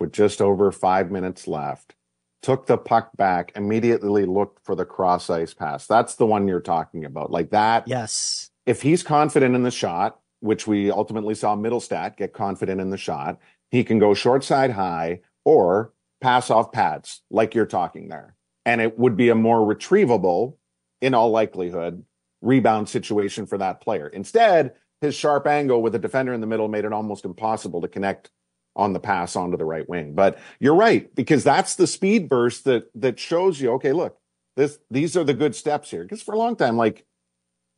with 0.00 0.12
just 0.12 0.40
over 0.40 0.70
five 0.72 1.10
minutes 1.10 1.48
left, 1.48 1.94
took 2.42 2.66
the 2.66 2.78
puck 2.78 3.10
back, 3.16 3.52
immediately 3.56 4.24
looked 4.24 4.64
for 4.64 4.74
the 4.74 4.84
cross 4.84 5.28
ice 5.30 5.54
pass. 5.54 5.86
That's 5.86 6.16
the 6.16 6.26
one 6.26 6.46
you're 6.48 6.60
talking 6.60 7.04
about. 7.04 7.30
Like 7.30 7.50
that. 7.50 7.88
Yes. 7.88 8.50
If 8.66 8.82
he's 8.82 9.02
confident 9.02 9.54
in 9.54 9.62
the 9.62 9.70
shot, 9.70 10.20
which 10.40 10.66
we 10.66 10.90
ultimately 10.90 11.34
saw 11.34 11.56
Mittelstadt 11.56 12.16
get 12.16 12.32
confident 12.32 12.80
in 12.80 12.90
the 12.90 12.98
shot, 12.98 13.38
he 13.70 13.84
can 13.84 13.98
go 13.98 14.14
short 14.14 14.44
side 14.44 14.70
high 14.70 15.20
or 15.44 15.92
pass 16.20 16.50
off 16.50 16.72
pads, 16.72 17.22
like 17.30 17.54
you're 17.54 17.66
talking 17.66 18.08
there. 18.08 18.34
And 18.64 18.80
it 18.80 18.98
would 18.98 19.16
be 19.16 19.28
a 19.28 19.34
more 19.34 19.60
retrievable, 19.60 20.54
in 21.00 21.14
all 21.14 21.30
likelihood, 21.30 22.04
rebound 22.40 22.88
situation 22.88 23.46
for 23.46 23.58
that 23.58 23.80
player. 23.80 24.08
Instead, 24.08 24.72
his 25.00 25.14
sharp 25.14 25.46
angle 25.46 25.82
with 25.82 25.94
a 25.94 25.98
defender 25.98 26.32
in 26.32 26.40
the 26.40 26.46
middle 26.46 26.68
made 26.68 26.84
it 26.84 26.92
almost 26.92 27.24
impossible 27.24 27.80
to 27.82 27.88
connect 27.88 28.30
on 28.76 28.92
the 28.92 29.00
pass 29.00 29.34
onto 29.34 29.56
the 29.56 29.64
right 29.64 29.88
wing. 29.88 30.14
But 30.14 30.38
you're 30.60 30.74
right, 30.74 31.12
because 31.14 31.42
that's 31.42 31.74
the 31.74 31.86
speed 31.86 32.28
burst 32.28 32.64
that 32.64 32.90
that 32.94 33.18
shows 33.18 33.60
you, 33.60 33.72
okay, 33.72 33.92
look, 33.92 34.18
this 34.54 34.78
these 34.90 35.16
are 35.16 35.24
the 35.24 35.34
good 35.34 35.56
steps 35.56 35.90
here. 35.90 36.02
Because 36.02 36.22
for 36.22 36.34
a 36.34 36.38
long 36.38 36.54
time, 36.54 36.76
like, 36.76 37.04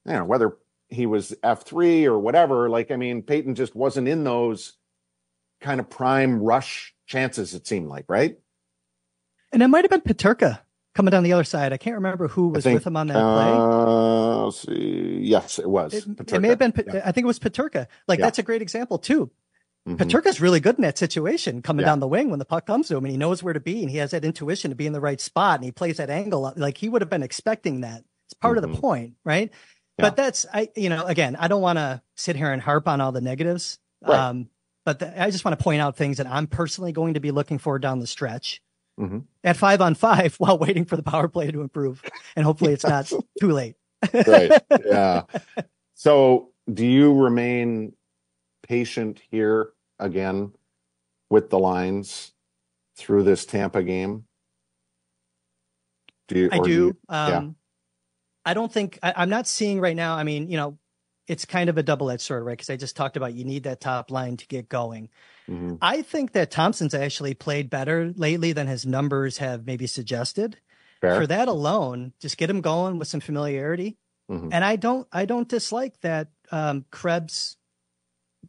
you 0.05 0.13
know, 0.13 0.25
whether 0.25 0.57
he 0.89 1.07
was 1.07 1.35
F3 1.43 2.05
or 2.05 2.19
whatever, 2.19 2.69
like, 2.69 2.91
I 2.91 2.97
mean, 2.97 3.23
Peyton 3.23 3.55
just 3.55 3.75
wasn't 3.75 4.09
in 4.09 4.25
those 4.25 4.75
kind 5.61 5.81
of 5.81 5.89
prime 5.89 6.41
rush 6.41 6.95
chances, 7.07 7.55
it 7.55 7.67
seemed 7.67 7.89
like, 7.89 8.05
right? 8.09 8.39
And 9.53 9.63
it 9.63 9.69
might 9.69 9.85
have 9.85 9.91
been 9.91 10.01
Peterka 10.01 10.61
coming 10.95 11.11
down 11.11 11.23
the 11.23 11.33
other 11.33 11.45
side. 11.45 11.73
I 11.73 11.77
can't 11.79 11.97
remember 11.97 12.29
who 12.29 12.49
was 12.49 12.65
think, 12.65 12.79
with 12.79 12.87
him 12.87 12.97
on 12.97 13.07
that 13.09 13.15
play. 13.15 13.21
Uh, 13.23 14.45
let's 14.45 14.63
see. 14.63 15.21
Yes, 15.23 15.59
it 15.59 15.69
was. 15.69 15.95
It, 15.95 16.33
it 16.33 16.41
may 16.41 16.49
have 16.49 16.59
been, 16.59 16.73
Yeah. 16.93 17.03
I 17.05 17.13
think 17.13 17.25
it 17.25 17.27
was 17.27 17.39
Peterka. 17.39 17.87
Like 18.07 18.19
Yeah. 18.19 18.27
that's 18.27 18.39
a 18.39 18.43
great 18.43 18.63
example 18.63 18.99
too. 18.99 19.31
Mhm. 19.89 19.97
Peterka's 19.99 20.41
really 20.41 20.61
good 20.61 20.77
in 20.77 20.83
that 20.83 20.99
situation, 20.99 21.63
coming 21.63 21.83
Yeah. 21.83 21.91
down 21.93 22.01
the 22.01 22.09
wing 22.09 22.31
when 22.31 22.39
the 22.39 22.45
puck 22.45 22.67
comes 22.67 22.89
to 22.89 22.97
him, 22.97 23.05
and 23.05 23.11
he 23.13 23.17
knows 23.17 23.43
where 23.43 23.55
to 23.55 23.61
be, 23.61 23.81
and 23.83 23.91
he 23.91 23.97
has 23.99 24.11
that 24.11 24.25
intuition 24.25 24.71
to 24.71 24.75
be 24.77 24.87
in 24.87 24.93
the 24.93 25.01
right 25.01 25.21
spot, 25.21 25.57
and 25.59 25.65
he 25.65 25.73
plays 25.73 25.97
that 25.97 26.11
angle. 26.11 26.53
Like 26.57 26.79
he 26.79 26.89
would 26.89 27.03
have 27.03 27.11
been 27.11 27.23
expecting 27.23 27.81
that. 27.81 28.05
It's 28.27 28.35
part 28.35 28.59
of 28.59 28.65
Mhm. 28.65 28.75
the 28.75 28.81
point, 28.81 29.15
right? 29.25 29.51
Yeah. 29.99 30.05
But 30.05 30.17
that's 30.17 30.47
I, 30.53 30.69
you 30.77 30.91
know, 30.91 31.05
again, 31.07 31.35
I 31.37 31.49
don't 31.49 31.63
want 31.63 31.79
to 31.79 32.03
sit 32.17 32.37
here 32.37 32.53
and 32.53 32.61
harp 32.61 32.87
on 32.87 33.01
all 33.01 33.13
the 33.13 33.21
negatives. 33.23 33.79
Right. 34.03 34.19
Um, 34.19 34.49
but 34.85 34.99
the, 35.01 35.23
I 35.23 35.31
just 35.31 35.45
want 35.45 35.59
to 35.59 35.63
point 35.65 35.81
out 35.81 35.97
things 35.97 36.19
that 36.19 36.27
I'm 36.27 36.47
personally 36.47 36.93
going 36.93 37.15
to 37.15 37.21
be 37.21 37.31
looking 37.31 37.59
for 37.59 37.79
down 37.79 37.99
the 37.99 38.07
stretch 38.07 38.61
Mhm. 39.01 39.25
at 39.45 39.57
five 39.57 39.81
on 39.81 39.95
five 39.95 40.35
while 40.39 40.59
waiting 40.59 40.85
for 40.85 40.97
the 40.97 41.03
power 41.03 41.29
play 41.29 41.51
to 41.51 41.61
improve, 41.63 42.03
and 42.37 42.45
hopefully 42.45 42.73
it's 42.73 42.85
not 42.85 43.07
too 43.41 43.51
late. 43.53 43.77
right. 44.13 44.63
Yeah. 44.87 45.23
So, 45.95 46.51
do 46.73 46.87
you 46.87 47.13
remain 47.15 47.95
patient 48.63 49.21
here 49.31 49.71
again 49.99 50.53
with 51.31 51.51
the 51.51 51.59
lines 51.59 52.33
through 52.97 53.23
this 53.25 53.45
Tampa 53.47 53.83
game? 53.83 54.25
Do 56.29 56.39
you? 56.39 56.49
I 56.53 56.59
or 56.59 56.65
do. 56.65 56.71
you- 56.71 56.97
um, 57.09 57.31
yeah. 57.31 57.49
I 58.45 58.55
don't 58.55 58.73
think 58.73 58.99
I, 59.03 59.13
I'm 59.17 59.29
not 59.29 59.47
seeing 59.47 59.81
right 59.81 59.97
now. 59.97 60.15
I 60.15 60.23
mean, 60.25 60.51
you 60.51 60.57
know, 60.57 60.79
it's 61.27 61.45
kind 61.45 61.69
of 61.69 61.77
a 61.77 61.83
double 61.83 62.11
edged 62.11 62.23
sword, 62.23 62.45
right? 62.45 62.57
Because 62.57 62.71
I 62.71 62.77
just 62.77 62.97
talked 62.97 63.17
about 63.19 63.35
you 63.35 63.45
need 63.45 63.65
that 63.65 63.81
top 63.81 64.11
line 64.11 64.37
to 64.39 64.47
get 64.47 64.69
going. 64.69 65.11
Mhm. 65.49 65.79
I 65.83 66.01
think 66.03 66.33
that 66.33 66.51
Thompson's 66.51 66.95
actually 66.95 67.35
played 67.35 67.69
better 67.69 68.13
lately 68.17 68.53
than 68.53 68.67
his 68.67 68.87
numbers 68.87 69.39
have 69.39 69.67
maybe 69.67 69.87
suggested. 69.87 70.57
Fair. 71.03 71.21
For 71.21 71.27
that 71.27 71.47
alone, 71.49 72.13
just 72.21 72.39
get 72.39 72.51
him 72.51 72.61
going 72.61 72.99
with 72.99 73.09
some 73.09 73.21
familiarity. 73.21 73.99
Mhm. 74.31 74.49
And 74.53 74.65
I 74.65 74.77
don't, 74.77 75.07
I 75.13 75.27
don't 75.27 75.49
dislike 75.49 76.01
that 76.01 76.29
um, 76.51 76.87
Krebs 76.91 77.57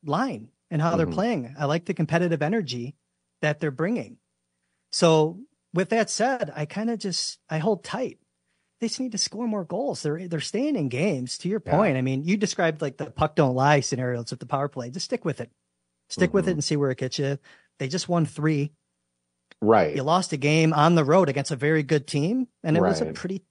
line 0.06 0.50
and 0.70 0.82
how 0.82 0.96
they're 0.96 1.08
Mhm. 1.08 1.14
playing. 1.14 1.56
I 1.58 1.66
like 1.66 1.86
the 1.86 1.94
competitive 1.94 2.42
energy 2.42 2.96
that 3.42 3.60
they're 3.60 3.72
bringing. 3.72 4.18
So 4.92 5.40
with 5.74 5.90
that 5.90 6.10
said, 6.10 6.52
I 6.56 6.66
kind 6.66 6.90
of 6.90 7.00
just 7.00 7.40
I 7.50 7.58
hold 7.60 7.84
tight. 7.84 8.20
They 8.80 8.88
just 8.88 9.00
need 9.00 9.12
to 9.12 9.18
score 9.18 9.48
more 9.48 9.66
goals. 9.66 10.02
They're 10.04 10.28
they're 10.28 10.40
staying 10.40 10.76
in 10.76 10.90
games. 10.90 11.38
To 11.40 11.50
your 11.50 11.62
Yeah. 11.66 11.76
point, 11.76 11.98
I 11.98 12.02
mean, 12.02 12.24
you 12.24 12.38
described 12.38 12.82
like 12.82 12.98
the 12.98 13.12
puck 13.12 13.36
don't 13.36 13.56
lie 13.56 13.82
scenarios 13.82 14.32
with 14.32 14.40
the 14.40 14.46
power 14.46 14.68
play. 14.70 14.90
Just 14.90 15.06
stick 15.06 15.26
with 15.26 15.42
it. 15.42 15.52
Stick 16.10 16.34
with 16.34 16.46
Mhm. 16.46 16.50
it 16.50 16.52
and 16.54 16.64
see 16.64 16.76
where 16.78 16.90
it 16.92 16.98
gets 16.98 17.20
you. 17.20 17.38
They 17.78 17.88
just 17.88 18.10
won 18.10 18.26
three. 18.26 18.74
Right. 19.62 19.96
You 19.96 20.04
lost 20.04 20.32
a 20.34 20.38
game 20.38 20.74
on 20.74 20.96
the 20.96 21.04
road 21.04 21.28
against 21.30 21.52
a 21.52 21.56
very 21.56 21.84
good 21.84 22.08
team, 22.08 22.48
and 22.64 22.78
it 22.78 22.82
was 22.82 23.02
a 23.02 23.12
pretty 23.14 23.46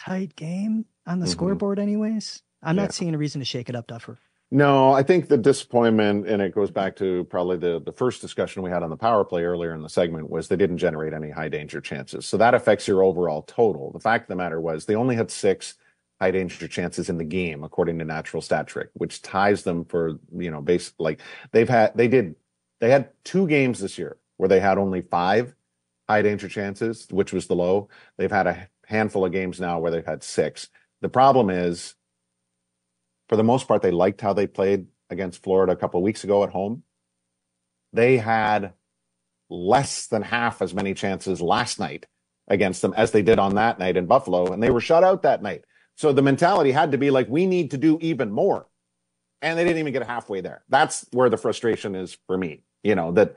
tight 0.00 0.36
game 0.36 0.86
on 1.06 1.18
the 1.20 1.26
Mhm. 1.26 1.30
scoreboard, 1.30 1.78
anyways. 1.78 2.42
I'm 2.62 2.76
Yeah. 2.76 2.82
not 2.84 2.94
seeing 2.94 3.14
a 3.14 3.18
reason 3.18 3.40
to 3.40 3.44
shake 3.44 3.68
it 3.68 3.74
up, 3.74 3.88
Duffer. 3.88 4.18
No, 4.50 4.92
I 4.92 5.02
think 5.02 5.28
the 5.28 5.36
disappointment, 5.36 6.26
and 6.26 6.40
it 6.40 6.54
goes 6.54 6.70
back 6.70 6.96
to 6.96 7.24
probably 7.24 7.58
the, 7.58 7.82
the 7.84 7.92
first 7.92 8.22
discussion 8.22 8.62
we 8.62 8.70
had 8.70 8.82
on 8.82 8.88
the 8.88 8.96
power 8.96 9.22
play 9.22 9.44
earlier 9.44 9.74
in 9.74 9.82
the 9.82 9.90
segment, 9.90 10.30
was 10.30 10.48
they 10.48 10.56
didn't 10.56 10.78
generate 10.78 11.12
any 11.12 11.28
high 11.28 11.50
danger 11.50 11.82
chances. 11.82 12.24
So 12.24 12.38
that 12.38 12.54
affects 12.54 12.88
your 12.88 13.02
overall 13.02 13.42
total. 13.42 13.92
The 13.92 14.00
fact 14.00 14.24
of 14.24 14.28
the 14.28 14.36
matter 14.36 14.58
was 14.58 14.86
they 14.86 14.94
only 14.94 15.16
had 15.16 15.30
six 15.30 15.74
high 16.18 16.30
danger 16.30 16.66
chances 16.66 17.10
in 17.10 17.18
the 17.18 17.24
game, 17.24 17.62
according 17.62 17.98
to 17.98 18.06
Natural 18.06 18.40
Stat 18.40 18.66
Trick, 18.66 18.88
which 18.94 19.20
ties 19.20 19.64
them 19.64 19.84
for, 19.84 20.18
you 20.34 20.50
know, 20.50 20.62
base 20.62 20.94
like 20.98 21.20
they've 21.52 21.68
had, 21.68 21.94
they 21.94 22.08
did, 22.08 22.34
they 22.80 22.90
had 22.90 23.10
two 23.24 23.46
games 23.46 23.80
this 23.80 23.98
year 23.98 24.16
where 24.38 24.48
they 24.48 24.60
had 24.60 24.78
only 24.78 25.02
five 25.02 25.54
high 26.08 26.22
danger 26.22 26.48
chances, 26.48 27.06
which 27.10 27.34
was 27.34 27.48
the 27.48 27.54
low. 27.54 27.90
They've 28.16 28.30
had 28.30 28.46
a 28.46 28.68
handful 28.86 29.26
of 29.26 29.32
games 29.32 29.60
now 29.60 29.78
where 29.78 29.90
they've 29.90 30.06
had 30.06 30.22
six. 30.22 30.68
The 31.02 31.10
problem 31.10 31.50
is 31.50 31.94
for 33.28 33.36
the 33.36 33.44
most 33.44 33.68
part, 33.68 33.82
they 33.82 33.90
liked 33.90 34.20
how 34.20 34.32
they 34.32 34.46
played 34.46 34.86
against 35.10 35.42
Florida 35.42 35.72
a 35.72 35.76
couple 35.76 36.02
weeks 36.02 36.24
ago 36.24 36.44
at 36.44 36.50
home. 36.50 36.82
They 37.92 38.18
had 38.18 38.72
less 39.50 40.06
than 40.06 40.22
half 40.22 40.60
as 40.60 40.74
many 40.74 40.94
chances 40.94 41.40
last 41.40 41.78
night 41.78 42.06
against 42.48 42.82
them 42.82 42.94
as 42.96 43.10
they 43.10 43.22
did 43.22 43.38
on 43.38 43.54
that 43.54 43.78
night 43.78 43.96
in 43.96 44.06
Buffalo, 44.06 44.52
and 44.52 44.62
they 44.62 44.70
were 44.70 44.80
shut 44.80 45.04
out 45.04 45.22
that 45.22 45.42
night. 45.42 45.64
So 45.96 46.12
the 46.12 46.22
mentality 46.22 46.72
had 46.72 46.92
to 46.92 46.98
be 46.98 47.10
like, 47.10 47.28
we 47.28 47.46
need 47.46 47.72
to 47.72 47.78
do 47.78 47.98
even 48.00 48.30
more. 48.30 48.66
And 49.42 49.58
they 49.58 49.64
didn't 49.64 49.78
even 49.78 49.92
get 49.92 50.06
halfway 50.06 50.40
there. 50.40 50.62
That's 50.68 51.06
where 51.12 51.30
the 51.30 51.36
frustration 51.36 51.94
is 51.94 52.16
for 52.26 52.36
me. 52.36 52.62
You 52.82 52.94
know, 52.94 53.12
that 53.12 53.36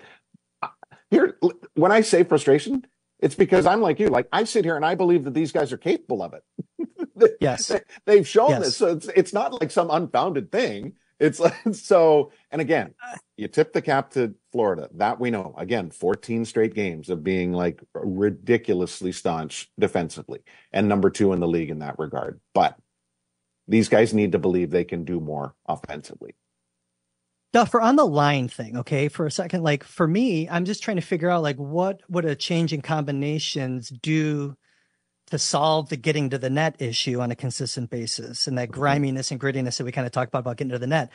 uh, 0.62 0.70
here, 1.10 1.38
when 1.74 1.92
I 1.92 2.02
say 2.02 2.24
frustration, 2.24 2.86
it's 3.20 3.36
because 3.36 3.66
I'm 3.66 3.82
like 3.82 4.00
you. 4.00 4.08
Like 4.08 4.28
I 4.32 4.44
sit 4.46 4.66
here 4.66 4.76
and 4.76 4.86
I 4.86 4.96
believe 4.96 5.26
that 5.26 5.34
these 5.34 5.52
guys 5.52 5.72
are 5.72 5.78
capable 5.78 6.24
of 6.24 6.34
it. 6.34 6.44
yes. 7.42 7.72
They, 8.06 8.18
have 8.18 8.28
shown 8.28 8.52
yes. 8.52 8.64
this. 8.64 8.78
So 8.78 8.88
it's, 8.88 9.08
it's 9.08 9.34
not 9.34 9.60
like 9.60 9.72
some 9.72 9.90
unfounded 9.90 10.52
thing. 10.52 10.94
It's 11.20 11.40
like, 11.40 11.56
so, 11.74 12.32
and 12.50 12.62
again, 12.62 12.94
uh. 13.04 13.18
you 13.38 13.48
tip 13.48 13.74
the 13.74 13.82
cap 13.82 14.12
to 14.12 14.36
Florida. 14.52 14.90
That 14.96 15.20
we 15.20 15.32
know. 15.32 15.54
Again, 15.58 15.92
14 15.92 16.46
straight 16.46 16.74
games 16.74 17.10
of 17.10 17.24
being 17.24 17.54
like 17.54 17.82
ridiculously 17.94 19.12
staunch 19.12 19.70
defensively 19.80 20.40
and 20.72 20.88
number 20.88 21.10
two 21.10 21.34
in 21.34 21.40
the 21.40 21.48
league 21.48 21.70
in 21.70 21.80
that 21.80 22.00
regard. 22.00 22.40
But 22.54 22.78
these 23.68 23.88
guys 23.88 24.14
need 24.14 24.34
to 24.34 24.40
believe 24.40 24.72
they 24.72 24.84
can 24.84 25.06
do 25.06 25.20
more 25.20 25.56
offensively. 25.68 26.36
Duffer 27.54 27.82
on 27.82 27.98
the 27.98 28.06
line 28.06 28.48
thing, 28.48 28.78
okay, 28.78 29.10
for 29.10 29.26
a 29.26 29.32
second, 29.32 29.62
like 29.62 29.84
for 29.84 30.08
me, 30.08 30.48
I'm 30.48 30.64
just 30.64 30.82
trying 30.84 30.96
to 30.96 31.02
figure 31.02 31.30
out 31.30 31.44
like 31.44 31.58
what 31.58 32.00
would 32.08 32.24
a 32.24 32.34
change 32.34 32.72
in 32.72 32.82
combinations 32.82 33.90
do 33.90 34.56
to 35.32 35.40
solve 35.40 35.90
the 35.90 35.98
getting 35.98 36.30
to 36.30 36.38
the 36.38 36.50
net 36.50 36.76
issue 36.80 37.20
on 37.20 37.32
a 37.32 37.36
consistent 37.36 37.90
basis 37.90 38.48
and 38.48 38.58
that 38.58 38.70
mm-hmm. 38.70 38.80
griminess 38.80 39.32
and 39.32 39.40
grittiness 39.40 39.78
that 39.78 39.86
we 39.86 39.92
kind 39.92 40.06
of 40.06 40.12
talked 40.12 40.30
about 40.30 40.40
about 40.40 40.58
getting 40.58 40.72
to 40.72 40.80
the 40.80 40.88
net. 40.88 41.10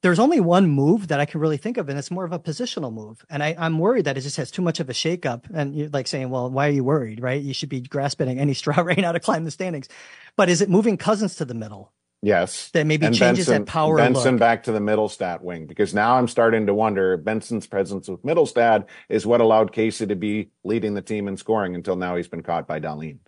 There's 0.00 0.20
only 0.20 0.38
one 0.38 0.68
move 0.68 1.08
that 1.08 1.18
I 1.18 1.24
can 1.24 1.40
really 1.40 1.56
think 1.56 1.76
of, 1.76 1.88
and 1.88 1.98
it's 1.98 2.10
more 2.10 2.24
of 2.24 2.32
a 2.32 2.38
positional 2.38 2.92
move. 2.92 3.24
And 3.28 3.42
I, 3.42 3.56
am 3.58 3.80
worried 3.80 4.04
that 4.04 4.16
it 4.16 4.20
just 4.20 4.36
has 4.36 4.52
too 4.52 4.62
much 4.62 4.78
of 4.78 4.88
a 4.88 4.92
shakeup. 4.92 5.46
And 5.52 5.74
you're 5.74 5.88
like 5.88 6.06
saying, 6.06 6.30
well, 6.30 6.48
why 6.48 6.68
are 6.68 6.72
you 6.72 6.84
worried? 6.84 7.20
Right? 7.20 7.42
You 7.42 7.52
should 7.52 7.68
be 7.68 7.80
grasping 7.80 8.38
any 8.38 8.54
straw 8.54 8.80
right 8.80 8.98
now 8.98 9.10
to 9.10 9.18
climb 9.18 9.44
the 9.44 9.50
standings. 9.50 9.88
But 10.36 10.48
is 10.48 10.60
it 10.60 10.70
moving 10.70 10.96
Cozens 10.96 11.34
to 11.36 11.44
the 11.44 11.54
middle? 11.54 11.92
Yes. 12.22 12.70
That 12.70 12.86
maybe 12.86 13.06
and 13.06 13.14
changes 13.14 13.46
Benson, 13.46 13.64
that 13.64 13.70
power. 13.70 13.96
Benson 13.96 14.32
look. 14.34 14.40
back 14.40 14.64
to 14.64 14.72
the 14.72 14.80
Mittelstadt 14.80 15.40
wing 15.40 15.66
because 15.66 15.94
now 15.94 16.16
I'm 16.16 16.26
starting 16.26 16.66
to 16.66 16.74
wonder 16.74 17.16
Benson's 17.16 17.66
presence 17.66 18.08
with 18.08 18.22
Mittelstadt 18.22 18.86
is 19.08 19.26
what 19.26 19.40
allowed 19.40 19.72
Casey 19.72 20.06
to 20.06 20.16
be 20.16 20.50
leading 20.64 20.94
the 20.94 21.02
team 21.02 21.28
in 21.28 21.36
scoring 21.36 21.74
until 21.74 21.96
now 21.96 22.16
he's 22.16 22.28
been 22.28 22.42
caught 22.42 22.66
by 22.66 22.80
Dahlin. 22.80 23.18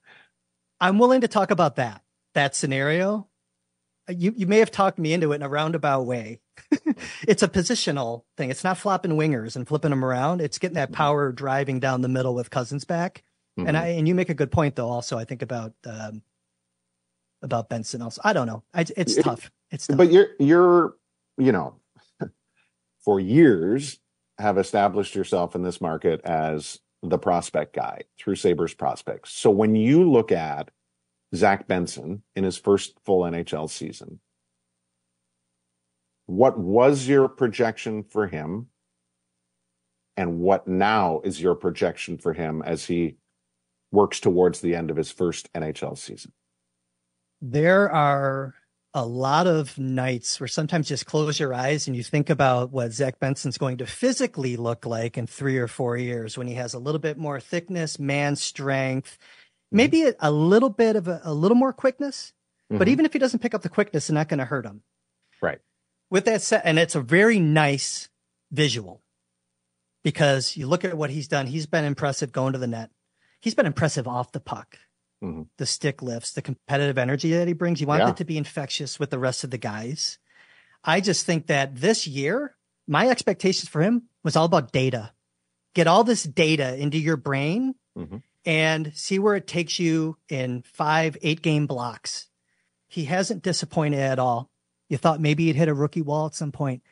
I'm 0.80 0.98
willing 0.98 1.20
to 1.22 1.28
talk 1.28 1.50
about 1.50 1.76
that 1.76 2.02
that 2.34 2.54
scenario. 2.54 3.28
You 4.08 4.32
you 4.36 4.46
may 4.46 4.58
have 4.58 4.70
talked 4.70 4.98
me 4.98 5.12
into 5.12 5.32
it 5.32 5.36
in 5.36 5.42
a 5.42 5.48
roundabout 5.48 6.02
way. 6.02 6.40
it's 7.28 7.42
a 7.42 7.48
positional 7.48 8.24
thing. 8.36 8.50
It's 8.50 8.64
not 8.64 8.78
flopping 8.78 9.12
wingers 9.12 9.56
and 9.56 9.66
flipping 9.66 9.90
them 9.90 10.04
around. 10.04 10.40
It's 10.40 10.58
getting 10.58 10.74
that 10.74 10.88
mm-hmm. 10.88 10.96
power 10.96 11.32
driving 11.32 11.80
down 11.80 12.00
the 12.00 12.08
middle 12.08 12.34
with 12.34 12.50
Cozens 12.50 12.84
back. 12.84 13.22
Mm-hmm. 13.58 13.68
And 13.68 13.76
I 13.76 13.86
and 13.88 14.08
you 14.08 14.14
make 14.14 14.30
a 14.30 14.34
good 14.34 14.50
point 14.50 14.76
though. 14.76 14.88
Also, 14.88 15.18
I 15.18 15.24
think 15.24 15.42
about 15.42 15.74
um, 15.84 16.22
about 17.42 17.68
Benson. 17.68 18.02
Also, 18.02 18.20
I 18.24 18.32
don't 18.32 18.46
know. 18.46 18.62
I, 18.74 18.84
it's 18.96 19.16
it, 19.16 19.22
tough. 19.22 19.50
It's 19.70 19.86
tough. 19.86 19.96
But 19.96 20.10
you're 20.10 20.28
you're 20.38 20.94
you 21.38 21.52
know 21.52 21.76
for 23.04 23.20
years 23.20 23.98
have 24.38 24.58
established 24.58 25.14
yourself 25.14 25.54
in 25.54 25.62
this 25.62 25.80
market 25.80 26.20
as 26.24 26.80
the 27.02 27.18
prospect 27.18 27.74
guy 27.74 28.02
through 28.18 28.36
Sabres 28.36 28.74
prospects. 28.74 29.32
So 29.32 29.50
when 29.50 29.74
you 29.74 30.10
look 30.10 30.32
at 30.32 30.70
Zach 31.34 31.66
Benson 31.66 32.22
in 32.36 32.44
his 32.44 32.58
first 32.58 32.98
full 33.04 33.22
NHL 33.22 33.70
season, 33.70 34.20
what 36.26 36.58
was 36.58 37.08
your 37.08 37.28
projection 37.28 38.02
for 38.02 38.26
him? 38.26 38.68
And 40.16 40.40
what 40.40 40.68
now 40.68 41.20
is 41.24 41.40
your 41.40 41.54
projection 41.54 42.18
for 42.18 42.34
him 42.34 42.62
as 42.62 42.84
he 42.84 43.16
works 43.90 44.20
towards 44.20 44.60
the 44.60 44.74
end 44.74 44.90
of 44.90 44.96
his 44.96 45.10
first 45.10 45.52
NHL 45.54 45.96
season? 45.96 46.32
There 47.40 47.90
are 47.90 48.54
a 48.92 49.06
lot 49.06 49.46
of 49.46 49.78
nights 49.78 50.40
where 50.40 50.48
sometimes 50.48 50.88
just 50.88 51.06
close 51.06 51.38
your 51.38 51.54
eyes 51.54 51.86
and 51.86 51.96
you 51.96 52.02
think 52.02 52.28
about 52.28 52.72
what 52.72 52.92
Zach 52.92 53.20
Benson's 53.20 53.58
going 53.58 53.78
to 53.78 53.86
physically 53.86 54.56
look 54.56 54.84
like 54.84 55.16
in 55.16 55.26
three 55.26 55.58
or 55.58 55.68
four 55.68 55.96
years 55.96 56.36
when 56.36 56.48
he 56.48 56.54
has 56.54 56.74
a 56.74 56.78
little 56.78 56.98
bit 56.98 57.16
more 57.16 57.38
thickness, 57.38 57.98
man 57.98 58.34
strength, 58.34 59.16
mm-hmm. 59.18 59.76
maybe 59.76 60.02
a, 60.02 60.14
a 60.18 60.30
little 60.30 60.70
bit 60.70 60.96
of 60.96 61.06
a, 61.06 61.20
a 61.24 61.32
little 61.32 61.56
more 61.56 61.72
quickness. 61.72 62.32
Mm-hmm. 62.70 62.78
But 62.78 62.88
even 62.88 63.04
if 63.04 63.12
he 63.12 63.20
doesn't 63.20 63.40
pick 63.40 63.54
up 63.54 63.62
the 63.62 63.68
quickness, 63.68 64.04
it's 64.04 64.14
not 64.14 64.28
going 64.28 64.38
to 64.38 64.44
hurt 64.44 64.66
him. 64.66 64.82
Right. 65.40 65.60
With 66.10 66.24
that 66.24 66.42
said, 66.42 66.62
and 66.64 66.78
it's 66.78 66.96
a 66.96 67.00
very 67.00 67.38
nice 67.38 68.08
visual 68.50 69.02
because 70.02 70.56
you 70.56 70.66
look 70.66 70.84
at 70.84 70.96
what 70.96 71.10
he's 71.10 71.28
done. 71.28 71.46
He's 71.46 71.66
been 71.66 71.84
impressive 71.84 72.32
going 72.32 72.54
to 72.54 72.58
the 72.58 72.66
net. 72.66 72.90
He's 73.40 73.54
been 73.54 73.66
impressive 73.66 74.08
off 74.08 74.32
the 74.32 74.40
puck 74.40 74.76
mm-hmm. 75.22 75.42
the 75.58 75.66
stick 75.66 76.02
lifts, 76.02 76.32
the 76.32 76.42
competitive 76.42 76.98
energy 76.98 77.32
that 77.32 77.48
he 77.48 77.54
brings. 77.54 77.80
You 77.80 77.86
want 77.86 78.02
yeah. 78.02 78.10
it 78.10 78.16
to 78.18 78.24
be 78.24 78.38
infectious 78.38 78.98
with 78.98 79.10
the 79.10 79.18
rest 79.18 79.44
of 79.44 79.50
the 79.50 79.58
guys. 79.58 80.18
I 80.82 81.00
just 81.00 81.26
think 81.26 81.46
that 81.48 81.76
this 81.76 82.06
year, 82.06 82.56
my 82.86 83.08
expectations 83.08 83.68
for 83.68 83.82
him 83.82 84.04
was 84.24 84.36
all 84.36 84.46
about 84.46 84.72
data. 84.72 85.12
Get 85.74 85.86
all 85.86 86.04
this 86.04 86.24
data 86.24 86.76
into 86.76 86.98
your 86.98 87.16
brain 87.16 87.74
mm-hmm. 87.96 88.16
and 88.44 88.92
see 88.94 89.18
where 89.18 89.36
it 89.36 89.46
takes 89.46 89.78
you 89.78 90.16
in 90.28 90.62
five, 90.62 91.16
eight 91.22 91.42
game 91.42 91.66
blocks. 91.66 92.28
He 92.88 93.04
hasn't 93.04 93.42
disappointed 93.42 94.00
at 94.00 94.18
all. 94.18 94.50
You 94.88 94.96
thought 94.96 95.20
maybe 95.20 95.46
he'd 95.46 95.56
hit 95.56 95.68
a 95.68 95.74
rookie 95.74 96.02
wall 96.02 96.26
at 96.26 96.34
some 96.34 96.50
point. 96.50 96.82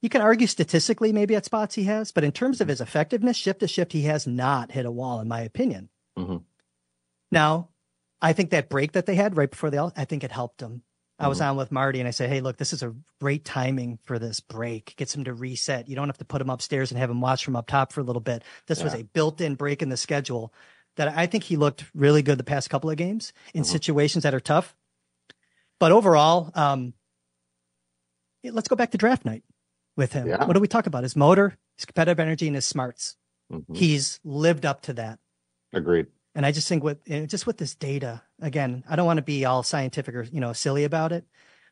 You 0.00 0.08
can 0.08 0.22
argue 0.22 0.46
statistically, 0.46 1.12
maybe 1.12 1.34
at 1.34 1.44
spots 1.44 1.74
he 1.74 1.84
has, 1.84 2.12
but 2.12 2.24
in 2.24 2.32
terms 2.32 2.60
of 2.60 2.68
his 2.68 2.80
effectiveness, 2.80 3.36
shift 3.36 3.60
to 3.60 3.68
shift, 3.68 3.92
he 3.92 4.02
has 4.02 4.26
not 4.26 4.70
hit 4.70 4.86
a 4.86 4.90
wall, 4.90 5.20
in 5.20 5.28
my 5.28 5.40
opinion. 5.40 5.88
Mm-hmm. 6.16 6.38
Now, 7.32 7.69
I 8.22 8.32
think 8.32 8.50
that 8.50 8.68
break 8.68 8.92
that 8.92 9.06
they 9.06 9.14
had 9.14 9.36
right 9.36 9.50
before 9.50 9.70
the, 9.70 9.92
I 9.96 10.04
think 10.04 10.24
it 10.24 10.32
helped 10.32 10.58
them. 10.58 10.82
I 11.18 11.28
was 11.28 11.38
mm-hmm. 11.38 11.50
on 11.50 11.56
with 11.56 11.70
Marty 11.70 11.98
and 11.98 12.08
I 12.08 12.12
said, 12.12 12.30
Hey, 12.30 12.40
look, 12.40 12.56
this 12.56 12.72
is 12.72 12.82
a 12.82 12.94
great 13.20 13.44
timing 13.44 13.98
for 14.04 14.18
this 14.18 14.40
break. 14.40 14.96
Gets 14.96 15.14
him 15.14 15.24
to 15.24 15.34
reset. 15.34 15.88
You 15.88 15.94
don't 15.94 16.08
have 16.08 16.18
to 16.18 16.24
put 16.24 16.40
him 16.40 16.48
upstairs 16.48 16.90
and 16.90 16.98
have 16.98 17.10
him 17.10 17.20
watch 17.20 17.44
from 17.44 17.56
up 17.56 17.66
top 17.66 17.92
for 17.92 18.00
a 18.00 18.04
little 18.04 18.20
bit. 18.20 18.42
This 18.66 18.78
yeah. 18.78 18.84
was 18.84 18.94
a 18.94 19.02
built 19.02 19.42
in 19.42 19.54
break 19.54 19.82
in 19.82 19.90
the 19.90 19.98
schedule 19.98 20.52
that 20.96 21.08
I 21.08 21.26
think 21.26 21.44
he 21.44 21.56
looked 21.56 21.84
really 21.94 22.22
good 22.22 22.38
the 22.38 22.44
past 22.44 22.70
couple 22.70 22.88
of 22.88 22.96
games 22.96 23.34
in 23.52 23.62
mm-hmm. 23.62 23.70
situations 23.70 24.22
that 24.24 24.34
are 24.34 24.40
tough. 24.40 24.74
But 25.78 25.92
overall, 25.92 26.50
um, 26.54 26.94
let's 28.42 28.68
go 28.68 28.76
back 28.76 28.92
to 28.92 28.98
draft 28.98 29.24
night 29.24 29.42
with 29.96 30.12
him. 30.12 30.28
Yeah. 30.28 30.44
What 30.44 30.54
do 30.54 30.60
we 30.60 30.68
talk 30.68 30.86
about? 30.86 31.02
His 31.02 31.16
motor, 31.16 31.56
his 31.76 31.84
competitive 31.84 32.20
energy, 32.20 32.46
and 32.46 32.54
his 32.54 32.66
smarts. 32.66 33.16
Mm-hmm. 33.52 33.74
He's 33.74 34.20
lived 34.24 34.64
up 34.64 34.82
to 34.82 34.94
that. 34.94 35.18
Agreed. 35.72 36.06
And 36.34 36.46
I 36.46 36.52
just 36.52 36.68
think 36.68 36.84
with 36.84 37.04
just 37.28 37.46
with 37.46 37.58
this 37.58 37.74
data, 37.74 38.22
again, 38.40 38.84
I 38.88 38.96
don't 38.96 39.06
want 39.06 39.18
to 39.18 39.22
be 39.22 39.44
all 39.44 39.62
scientific 39.62 40.14
or 40.14 40.22
you 40.22 40.40
know 40.40 40.52
silly 40.52 40.84
about 40.84 41.12
it, 41.12 41.24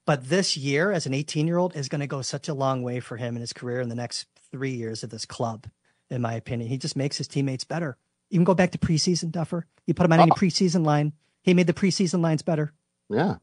but 0.05 0.29
this 0.29 0.57
year 0.57 0.91
as 0.91 1.07
an 1.07 1.15
18 1.15 1.47
year 1.47 1.59
old 1.59 1.77
is 1.77 1.89
going 1.89 2.01
to 2.01 2.07
go 2.07 2.23
such 2.23 2.49
a 2.49 2.55
long 2.55 2.83
way 2.83 2.99
for 2.99 3.17
him 3.17 3.37
in 3.37 3.41
his 3.41 3.53
career 3.53 3.81
in 3.81 3.89
the 3.89 3.95
next 3.95 4.27
three 4.51 4.71
years 4.71 5.03
of 5.03 5.11
this 5.11 5.27
club, 5.27 5.67
in 6.11 6.23
my 6.23 6.35
opinion. 6.35 6.69
He 6.69 6.79
just 6.79 6.97
makes 6.97 7.19
his 7.19 7.29
teammates 7.29 7.65
better. 7.65 7.97
You 8.31 8.39
can 8.39 8.45
go 8.45 8.55
back 8.55 8.73
to 8.73 8.79
preseason, 8.79 9.31
Duffer. 9.31 9.67
You 9.87 9.95
put 9.95 10.07
him 10.07 10.13
on 10.13 10.21
any 10.21 10.31
oh. 10.31 10.35
preseason 10.35 10.85
line. 10.85 11.13
He 11.43 11.55
made 11.55 11.67
the 11.67 11.73
preseason 11.73 12.21
lines 12.21 12.43
better. 12.43 12.73
Yeah. 13.09 13.37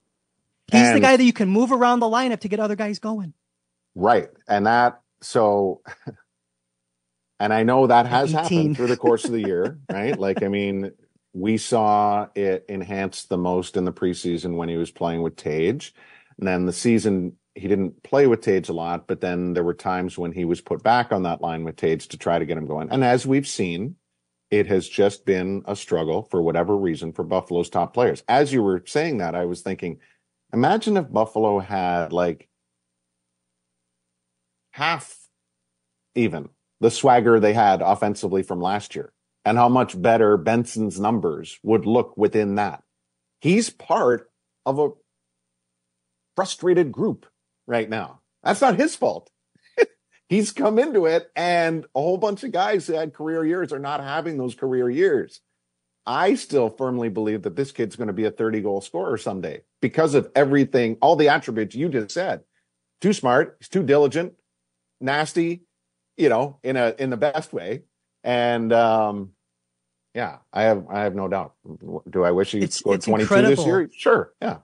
He's 0.71 0.81
and, 0.81 0.95
the 0.95 1.01
guy 1.01 1.17
that 1.17 1.23
you 1.23 1.33
can 1.33 1.49
move 1.49 1.71
around 1.71 1.99
the 1.99 2.07
lineup 2.07 2.39
to 2.41 2.47
get 2.47 2.59
other 2.59 2.75
guys 2.75 2.99
going. 2.99 3.33
Right. 3.93 4.29
And 4.47 4.65
that, 4.65 5.01
so, 5.21 5.81
and 7.39 7.53
I 7.53 7.63
know 7.63 7.87
that 7.87 8.05
has 8.05 8.33
18. 8.33 8.43
happened 8.43 8.77
through 8.77 8.87
the 8.87 8.97
course 8.97 9.25
of 9.25 9.31
the 9.31 9.41
year, 9.45 9.79
right? 9.91 10.17
Like, 10.17 10.43
I 10.43 10.47
mean, 10.47 10.91
we 11.35 11.57
saw 11.57 12.27
it 12.33 12.65
enhanced 12.69 13.27
the 13.27 13.37
most 13.37 13.75
in 13.75 13.83
the 13.83 13.91
preseason 13.91 14.55
when 14.55 14.69
he 14.69 14.77
was 14.77 14.89
playing 14.89 15.21
with 15.21 15.35
Tage. 15.35 15.93
And 16.39 16.47
then 16.47 16.65
the 16.65 16.71
season, 16.71 17.33
he 17.55 17.67
didn't 17.67 18.03
play 18.03 18.25
with 18.25 18.39
Tage 18.39 18.69
a 18.69 18.73
lot, 18.73 19.05
but 19.05 19.19
then 19.19 19.53
there 19.53 19.63
were 19.63 19.73
times 19.73 20.17
when 20.17 20.31
he 20.31 20.45
was 20.45 20.61
put 20.61 20.81
back 20.81 21.11
on 21.11 21.23
that 21.23 21.41
line 21.41 21.65
with 21.65 21.75
Tage 21.75 22.07
to 22.07 22.17
try 22.17 22.39
to 22.39 22.45
get 22.45 22.57
him 22.57 22.65
going. 22.65 22.89
And 22.89 23.03
as 23.03 23.27
we've 23.27 23.47
seen, 23.47 23.97
it 24.49 24.67
has 24.67 24.87
just 24.87 25.25
been 25.25 25.61
a 25.65 25.75
struggle 25.75 26.23
for 26.23 26.41
whatever 26.41 26.77
reason 26.77 27.11
for 27.11 27.25
Buffalo's 27.25 27.69
top 27.69 27.93
players. 27.93 28.23
As 28.29 28.53
you 28.53 28.63
were 28.63 28.81
saying 28.85 29.17
that, 29.17 29.35
I 29.35 29.43
was 29.43 29.61
thinking, 29.61 29.99
imagine 30.53 30.95
if 30.95 31.11
Buffalo 31.11 31.59
had 31.59 32.13
like 32.13 32.47
half 34.71 35.17
even 36.15 36.47
the 36.79 36.91
swagger 36.91 37.41
they 37.41 37.53
had 37.53 37.81
offensively 37.81 38.41
from 38.41 38.61
last 38.61 38.95
year 38.95 39.11
and 39.45 39.57
how 39.57 39.69
much 39.69 39.99
better 40.01 40.37
Benson's 40.37 40.99
numbers 40.99 41.59
would 41.63 41.85
look 41.85 42.17
within 42.17 42.55
that. 42.55 42.83
He's 43.39 43.69
part 43.69 44.29
of 44.65 44.79
a 44.79 44.89
frustrated 46.35 46.91
group 46.91 47.27
right 47.67 47.89
now. 47.89 48.21
That's 48.43 48.61
not 48.61 48.77
his 48.77 48.95
fault. 48.95 49.29
He's 50.29 50.51
come 50.51 50.79
into 50.79 51.05
it, 51.05 51.29
and 51.35 51.85
a 51.95 51.99
whole 51.99 52.17
bunch 52.17 52.43
of 52.43 52.51
guys 52.51 52.87
who 52.87 52.93
had 52.93 53.13
career 53.13 53.45
years 53.45 53.71
are 53.71 53.79
not 53.79 54.01
having 54.01 54.37
those 54.37 54.55
career 54.55 54.89
years. 54.89 55.41
I 56.07 56.35
still 56.35 56.69
firmly 56.69 57.09
believe 57.09 57.43
that 57.43 57.55
this 57.55 57.71
kid's 57.71 57.95
going 57.95 58.07
to 58.07 58.13
be 58.13 58.25
a 58.25 58.31
30 58.31 58.61
goal 58.61 58.81
scorer 58.81 59.17
someday 59.17 59.61
because 59.81 60.13
of 60.13 60.31
everything, 60.35 60.97
all 61.01 61.15
the 61.15 61.29
attributes 61.29 61.75
you 61.75 61.89
just 61.89 62.11
said. 62.11 62.41
Too 63.01 63.13
smart, 63.13 63.57
he's 63.59 63.69
too 63.69 63.83
diligent, 63.83 64.33
nasty, 65.01 65.63
you 66.17 66.29
know, 66.29 66.59
in 66.63 66.77
a 66.77 66.95
in 66.97 67.09
the 67.09 67.17
best 67.17 67.53
way 67.53 67.83
And 68.23 68.73
um, 68.73 69.31
yeah, 70.15 70.37
I 70.51 70.63
have 70.63 70.85
I 70.89 71.01
have 71.01 71.13
no 71.13 71.27
doubt. 71.27 71.53
Do 72.09 72.23
I 72.23 72.31
wish 72.31 72.51
he 72.53 72.57
It's- 72.59 72.75
scored 72.79 72.95
it's 72.95 73.05
22 73.05 73.41
this 73.43 73.65
year? 73.65 73.89
Sure. 73.95 74.33
Yeah. 74.41 74.57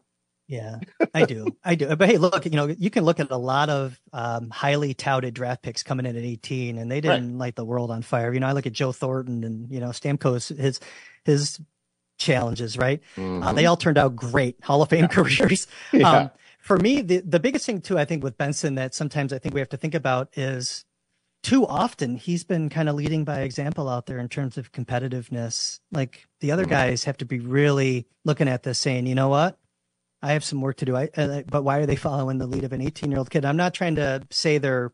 Yeah, 0.48 0.80
I 1.14 1.24
do. 1.26 1.48
I 1.64 1.76
do. 1.76 1.96
But 1.96 2.10
hey, 2.10 2.18
look, 2.18 2.44
you 2.44 2.52
know, 2.52 2.66
you 2.68 2.90
can 2.90 3.06
look 3.06 3.22
at 3.22 3.32
a 3.32 3.38
lot 3.38 3.70
of 3.70 3.98
um, 4.12 4.50
highly 4.50 4.94
touted 4.94 5.34
draft 5.34 5.62
picks 5.62 5.82
coming 5.82 6.06
in 6.06 6.18
at 6.18 6.24
18, 6.24 6.78
and 6.78 6.92
they 6.92 7.00
didn't 7.00 7.38
light 7.38 7.56
the 7.56 7.64
world 7.64 7.90
on 7.90 8.02
fire. 8.02 8.34
You 8.34 8.42
know, 8.42 8.48
I 8.48 8.52
look 8.52 8.66
at 8.66 8.74
Joe 8.74 8.92
Thornton 8.92 9.46
and 9.46 9.72
you 9.72 9.80
know 9.80 9.90
Stamkos, 9.90 10.54
his 10.58 10.82
his 11.24 11.62
challenges, 12.18 12.78
right? 12.78 13.02
Uh, 13.18 13.22
Mhm. 13.22 13.56
they 13.56 13.66
all 13.66 13.78
turned 13.78 13.98
out 13.98 14.16
great 14.16 14.58
Hall 14.64 14.82
of 14.82 14.90
Fame 14.90 15.08
careers. 15.08 15.68
Yeah. 15.94 16.10
Um, 16.12 16.32
for 16.60 16.78
me, 16.78 17.02
the 17.02 17.20
the 17.22 17.40
biggest 17.40 17.66
thing 17.66 17.80
too, 17.80 17.98
I 17.98 18.04
think 18.06 18.22
with 18.22 18.38
Benson 18.38 18.76
that 18.76 18.94
sometimes 18.94 19.32
I 19.32 19.40
think 19.40 19.54
we 19.56 19.62
have 19.62 19.70
to 19.70 19.78
think 19.78 19.96
about 19.96 20.30
is 20.38 20.84
too 21.44 21.66
often 21.66 22.16
he's 22.16 22.44
been 22.44 22.70
kind 22.70 22.88
of 22.88 22.96
leading 22.96 23.24
by 23.24 23.42
example 23.42 23.90
out 23.90 24.06
there 24.06 24.20
in 24.20 24.30
terms 24.30 24.58
of 24.58 24.72
competitiveness. 24.72 25.80
Like 25.92 26.28
the 26.40 26.52
other 26.52 26.66
Mhm. 26.66 26.70
guys 26.70 27.04
have 27.06 27.18
to 27.18 27.26
be 27.26 27.40
really 27.40 28.06
looking 28.26 28.48
at 28.48 28.64
this, 28.64 28.78
saying, 28.80 29.08
you 29.08 29.16
know 29.16 29.30
what, 29.30 29.58
I 30.22 30.34
have 30.34 30.44
some 30.44 30.62
work 30.62 30.78
to 30.78 30.86
do. 30.86 30.96
I, 30.96 31.10
uh, 31.18 31.42
but 31.48 31.64
why 31.64 31.80
are 31.80 31.86
they 31.88 31.96
following 31.96 32.38
the 32.38 32.46
lead 32.48 32.64
of 32.64 32.74
an 32.74 32.82
18 32.82 33.10
year 33.10 33.18
old 33.18 33.32
kid? 33.32 33.44
I'm 33.44 33.58
not 33.58 33.74
trying 33.74 33.96
to 33.96 34.22
say 34.30 34.58
they're. 34.60 34.94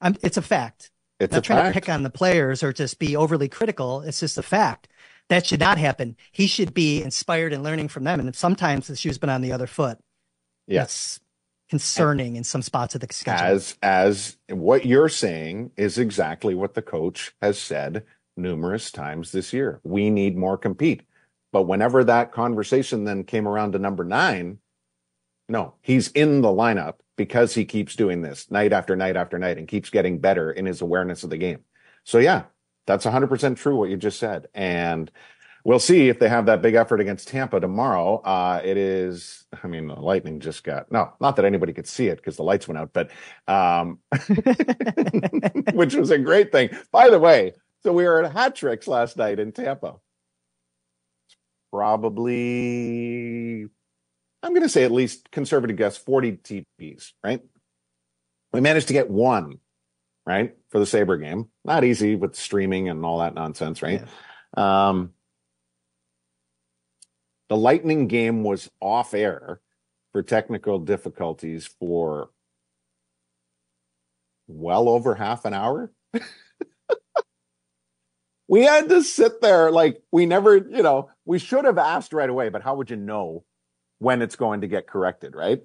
I'm, 0.00 0.16
it's 0.22 0.36
a 0.38 0.42
fact. 0.42 0.90
it's 1.20 1.32
not 1.32 1.38
a 1.38 1.42
trying 1.42 1.58
fact. 1.64 1.74
to 1.74 1.80
pick 1.80 1.88
on 1.90 2.02
the 2.02 2.10
players 2.10 2.62
or 2.62 2.72
just 2.72 2.98
be 2.98 3.14
overly 3.14 3.48
critical. 3.48 4.00
It's 4.00 4.18
just 4.20 4.38
a 4.38 4.42
fact. 4.42 4.88
That 5.28 5.46
should 5.46 5.60
not 5.60 5.78
happen. 5.78 6.16
He 6.32 6.46
should 6.48 6.74
be 6.74 7.02
inspired 7.02 7.52
and 7.52 7.62
learning 7.62 7.88
from 7.88 8.02
them. 8.04 8.18
And 8.18 8.34
sometimes 8.34 8.88
the 8.88 8.96
shoe's 8.96 9.18
been 9.18 9.30
on 9.30 9.40
the 9.42 9.52
other 9.52 9.68
foot. 9.68 9.98
Yes. 10.66 11.20
Concerning 11.72 12.36
in 12.36 12.44
some 12.44 12.60
spots 12.60 12.94
of 12.94 13.00
the 13.00 13.06
schedule. 13.10 13.46
As 13.46 13.78
as 13.82 14.36
what 14.50 14.84
you're 14.84 15.08
saying 15.08 15.70
is 15.74 15.96
exactly 15.96 16.54
what 16.54 16.74
the 16.74 16.82
coach 16.82 17.32
has 17.40 17.58
said 17.58 18.04
numerous 18.36 18.90
times 18.90 19.32
this 19.32 19.54
year. 19.54 19.80
We 19.82 20.10
need 20.10 20.36
more 20.36 20.58
compete. 20.58 21.00
But 21.50 21.62
whenever 21.62 22.04
that 22.04 22.30
conversation 22.30 23.04
then 23.04 23.24
came 23.24 23.48
around 23.48 23.72
to 23.72 23.78
number 23.78 24.04
nine, 24.04 24.58
no, 25.48 25.72
he's 25.80 26.08
in 26.08 26.42
the 26.42 26.48
lineup 26.48 26.96
because 27.16 27.54
he 27.54 27.64
keeps 27.64 27.96
doing 27.96 28.20
this 28.20 28.50
night 28.50 28.74
after 28.74 28.94
night 28.94 29.16
after 29.16 29.38
night 29.38 29.56
and 29.56 29.66
keeps 29.66 29.88
getting 29.88 30.18
better 30.18 30.52
in 30.52 30.66
his 30.66 30.82
awareness 30.82 31.24
of 31.24 31.30
the 31.30 31.38
game. 31.38 31.60
So 32.04 32.18
yeah, 32.18 32.42
that's 32.86 33.06
100% 33.06 33.56
true 33.56 33.76
what 33.76 33.88
you 33.88 33.96
just 33.96 34.18
said. 34.18 34.48
And 34.52 35.10
we'll 35.64 35.78
see 35.78 36.08
if 36.08 36.18
they 36.18 36.28
have 36.28 36.46
that 36.46 36.62
big 36.62 36.74
effort 36.74 37.00
against 37.00 37.28
Tampa 37.28 37.60
tomorrow. 37.60 38.16
Uh, 38.18 38.60
it 38.64 38.76
is, 38.76 39.44
I 39.62 39.66
mean, 39.66 39.86
the 39.86 39.94
Lightning 39.94 40.40
just 40.40 40.64
got, 40.64 40.90
no, 40.90 41.12
not 41.20 41.36
that 41.36 41.44
anybody 41.44 41.72
could 41.72 41.86
see 41.86 42.08
it 42.08 42.16
because 42.16 42.36
the 42.36 42.42
lights 42.42 42.66
went 42.66 42.78
out, 42.78 42.92
but, 42.92 43.10
um, 43.46 43.98
which 45.74 45.94
was 45.94 46.10
a 46.10 46.18
great 46.18 46.52
thing. 46.52 46.70
By 46.90 47.10
the 47.10 47.18
way, 47.18 47.52
so 47.82 47.92
we 47.92 48.04
were 48.04 48.24
at 48.24 48.32
Hat 48.32 48.54
Tricks 48.54 48.88
last 48.88 49.16
night 49.16 49.38
in 49.38 49.52
Tampa. 49.52 49.96
Probably, 51.72 53.62
I'm 54.42 54.50
going 54.52 54.62
to 54.62 54.68
say 54.68 54.84
at 54.84 54.92
least 54.92 55.30
conservative 55.30 55.76
guess 55.76 55.96
40 55.96 56.32
TPs, 56.32 57.12
right? 57.24 57.40
We 58.52 58.60
managed 58.60 58.88
to 58.88 58.92
get 58.92 59.08
one, 59.08 59.58
right, 60.26 60.54
for 60.70 60.78
the 60.78 60.86
Sabre 60.86 61.16
game. 61.16 61.48
Not 61.64 61.84
easy 61.84 62.14
with 62.14 62.36
streaming 62.36 62.90
and 62.90 63.04
all 63.04 63.20
that 63.20 63.34
nonsense, 63.34 63.80
right? 63.80 64.04
Um, 64.54 65.14
the 67.52 67.58
Lightning 67.58 68.08
game 68.08 68.44
was 68.44 68.70
off 68.80 69.12
air 69.12 69.60
for 70.12 70.22
technical 70.22 70.78
difficulties 70.78 71.66
for 71.66 72.30
well 74.48 74.88
over 74.88 75.14
half 75.16 75.44
an 75.44 75.52
hour. 75.52 75.92
we 78.48 78.62
had 78.62 78.88
to 78.88 79.02
sit 79.02 79.42
there 79.42 79.70
like 79.70 80.00
we 80.10 80.24
never, 80.24 80.56
you 80.56 80.82
know, 80.82 81.10
we 81.26 81.38
should 81.38 81.66
have 81.66 81.76
asked 81.76 82.14
right 82.14 82.30
away, 82.30 82.48
but 82.48 82.62
how 82.62 82.74
would 82.76 82.88
you 82.88 82.96
know 82.96 83.44
when 83.98 84.22
it's 84.22 84.36
going 84.36 84.62
to 84.62 84.66
get 84.66 84.86
corrected, 84.86 85.34
right? 85.34 85.60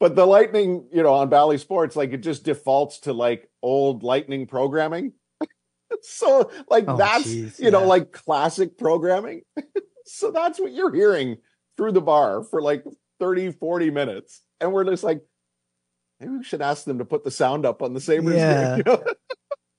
But 0.00 0.16
the 0.16 0.26
Lightning, 0.26 0.88
you 0.92 1.04
know, 1.04 1.14
on 1.14 1.28
Bally 1.28 1.58
Sports, 1.58 1.94
like 1.94 2.12
it 2.12 2.18
just 2.24 2.42
defaults 2.42 2.98
to 3.02 3.12
like 3.12 3.48
old 3.62 4.02
Lightning 4.02 4.48
programming. 4.48 5.12
so 6.02 6.50
like 6.68 6.86
Oh, 6.88 6.96
that's 6.96 7.26
geez, 7.26 7.60
you 7.60 7.70
know 7.70 7.82
yeah. 7.82 7.86
like 7.86 8.10
classic 8.10 8.76
programming. 8.76 9.42
so 10.08 10.30
that's 10.30 10.58
what 10.60 10.72
you're 10.72 10.92
hearing 10.94 11.38
through 11.76 11.92
the 11.92 12.00
bar 12.00 12.42
for 12.42 12.60
like 12.62 12.84
30, 13.20 13.52
40 13.52 13.90
minutes. 13.90 14.42
And 14.60 14.72
we're 14.72 14.84
just 14.84 15.04
like, 15.04 15.20
maybe 16.20 16.32
we 16.38 16.44
should 16.44 16.62
ask 16.62 16.84
them 16.84 16.98
to 16.98 17.04
put 17.04 17.24
the 17.24 17.30
sound 17.30 17.64
up 17.66 17.82
on 17.82 17.94
the 17.94 18.00
Sabres. 18.00 18.34
Yeah. 18.36 18.76
game, 18.76 18.82
you 18.86 18.92
know? 18.92 19.04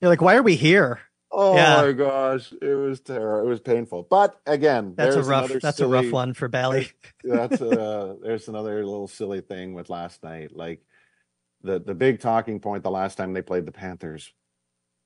You're 0.02 0.10
like, 0.10 0.22
why 0.22 0.36
are 0.36 0.44
we 0.44 0.56
here? 0.56 1.00
Oh 1.32 1.56
Yeah. 1.56 1.82
my 1.82 1.92
gosh, 1.92 2.52
it 2.62 2.74
was 2.76 3.02
terrible. 3.02 3.46
It 3.46 3.50
was 3.50 3.60
painful. 3.60 4.08
But 4.10 4.40
again, 4.48 4.94
That's 4.98 5.16
a 5.16 5.22
rough. 5.24 5.52
That's 5.62 5.80
a 5.80 5.88
rough 5.88 6.10
one 6.12 6.34
for 6.34 6.48
Bally. 6.48 6.90
that's 7.24 7.62
uh 7.62 8.16
there's 8.24 8.48
another 8.48 8.78
little 8.86 9.08
silly 9.08 9.42
thing 9.42 9.74
with 9.74 9.90
last 9.90 10.24
night. 10.24 10.56
Like 10.56 10.82
the 11.62 11.80
the 11.80 11.94
big 11.94 12.20
talking 12.22 12.60
point 12.60 12.82
the 12.84 12.90
last 12.90 13.16
time 13.16 13.34
they 13.34 13.42
played 13.44 13.66
the 13.66 13.72
Panthers. 13.72 14.32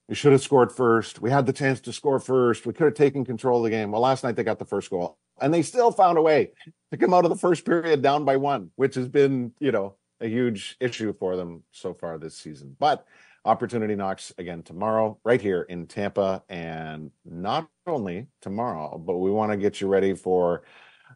We 0.10 0.16
should 0.16 0.34
have 0.34 0.42
scored 0.42 0.72
first. 0.72 1.22
We 1.22 1.32
had 1.32 1.46
the 1.46 1.54
chance 1.54 1.80
to 1.82 1.94
score 1.94 2.20
first. 2.20 2.66
We 2.66 2.74
could 2.74 2.86
have 2.86 2.94
taken 2.94 3.24
control 3.24 3.60
of 3.60 3.63
the 3.63 3.70
game. 3.70 3.92
Well, 3.92 4.02
last 4.02 4.24
night 4.24 4.36
they 4.36 4.44
got 4.44 4.60
the 4.60 4.66
first 4.66 4.89
goal. 4.89 5.18
And 5.42 5.54
they 5.54 5.62
still 5.62 5.92
found 5.92 6.18
a 6.18 6.22
way 6.22 6.52
to 6.92 6.98
come 6.98 7.13
out 7.13 7.26
of 7.26 7.30
the 7.30 7.38
first 7.38 7.66
period 7.66 8.02
down 8.02 8.26
by 8.26 8.38
one, 8.38 8.72
which 8.76 8.96
has 8.96 9.08
been, 9.08 9.54
you 9.60 9.72
know, 9.72 9.96
a 10.20 10.28
huge 10.28 10.76
issue 10.80 11.13
for 11.13 11.36
them 11.36 11.63
so 11.72 11.94
far 11.94 12.18
this 12.18 12.36
season. 12.36 12.76
But 12.78 13.06
opportunity 13.46 13.96
knocks 13.96 14.34
again 14.38 14.62
tomorrow, 14.62 15.20
right 15.24 15.42
here 15.42 15.63
in 15.63 15.88
Tampa. 15.88 16.44
And 16.50 17.12
not 17.26 17.68
only 17.88 18.28
tomorrow, 18.42 18.98
but 18.98 19.18
we 19.18 19.32
want 19.32 19.52
to 19.52 19.58
get 19.58 19.82
you 19.82 19.88
ready 19.88 20.13
for 20.13 20.63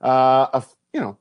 uh 0.02 0.48
a 0.54 0.64
you 0.94 1.00
know 1.00 1.18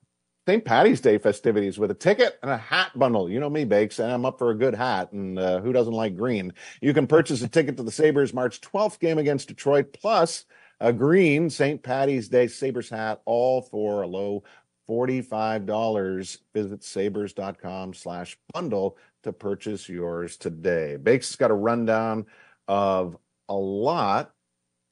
St. 0.49 0.65
Patty's 0.65 1.01
Day 1.01 1.19
festivities 1.19 1.77
with 1.77 1.91
a 1.91 1.95
ticket 1.95 2.39
and 2.41 2.53
a 2.53 2.57
hat 2.57 2.97
bundle. 2.97 3.29
You 3.29 3.41
know 3.41 3.51
me, 3.51 3.65
Bakes, 3.65 3.99
and 3.99 4.13
I'm 4.13 4.25
up 4.25 4.39
for 4.39 4.51
a 4.51 4.55
good 4.55 4.77
hat. 4.77 5.11
And 5.11 5.37
uh, 5.37 5.61
who 5.61 5.73
doesn't 5.73 5.93
like 5.93 6.17
green? 6.17 6.53
You 6.81 6.95
can 6.95 7.09
purchase 7.09 7.43
a 7.43 7.49
ticket 7.49 7.77
to 7.79 7.83
the 7.83 7.91
Sabres 7.91 8.33
March 8.33 8.61
12th 8.61 9.01
game 9.01 9.19
against 9.19 9.49
Detroit, 9.49 9.93
plus 9.93 10.45
a 10.79 10.93
green 10.93 11.51
St. 11.51 11.83
Patty's 11.83 12.29
Day 12.29 12.47
Sabres 12.47 12.89
hat, 12.89 13.23
all 13.25 13.61
for 13.61 14.03
a 14.03 14.07
low 14.07 14.45
$45. 14.89 16.39
Visit 16.55 16.85
sabres.com 16.85 17.93
slash 17.93 18.39
bundle 18.53 18.99
to 19.25 19.33
purchase 19.33 19.89
yours 19.89 20.37
today. 20.37 20.95
Bakes 20.95 21.31
has 21.31 21.37
got 21.37 21.51
a 21.51 21.55
rundown 21.55 22.25
of 22.69 23.17
a 23.49 23.55
lot 23.55 24.33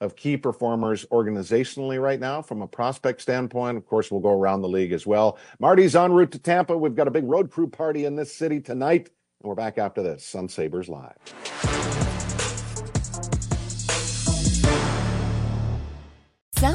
of 0.00 0.16
key 0.16 0.36
performers 0.36 1.04
organizationally 1.06 2.00
right 2.00 2.20
now 2.20 2.42
from 2.42 2.62
a 2.62 2.66
prospect 2.66 3.20
standpoint. 3.22 3.76
Of 3.76 3.86
course, 3.86 4.10
we'll 4.10 4.20
go 4.20 4.32
around 4.32 4.62
the 4.62 4.68
league 4.68 4.92
as 4.92 5.06
well. 5.06 5.38
Marty's 5.58 5.96
en 5.96 6.12
route 6.12 6.32
to 6.32 6.38
Tampa. 6.38 6.76
We've 6.76 6.94
got 6.94 7.08
a 7.08 7.12
big 7.12 7.24
road 7.24 7.50
crew 7.50 7.68
party 7.68 8.04
in 8.04 8.16
this 8.16 8.34
city 8.34 8.60
tonight. 8.60 9.10
And 9.40 9.48
we're 9.48 9.54
back 9.54 9.78
after 9.78 10.02
this 10.02 10.34
on 10.34 10.48
Sabres 10.48 10.88
Live. 10.88 12.03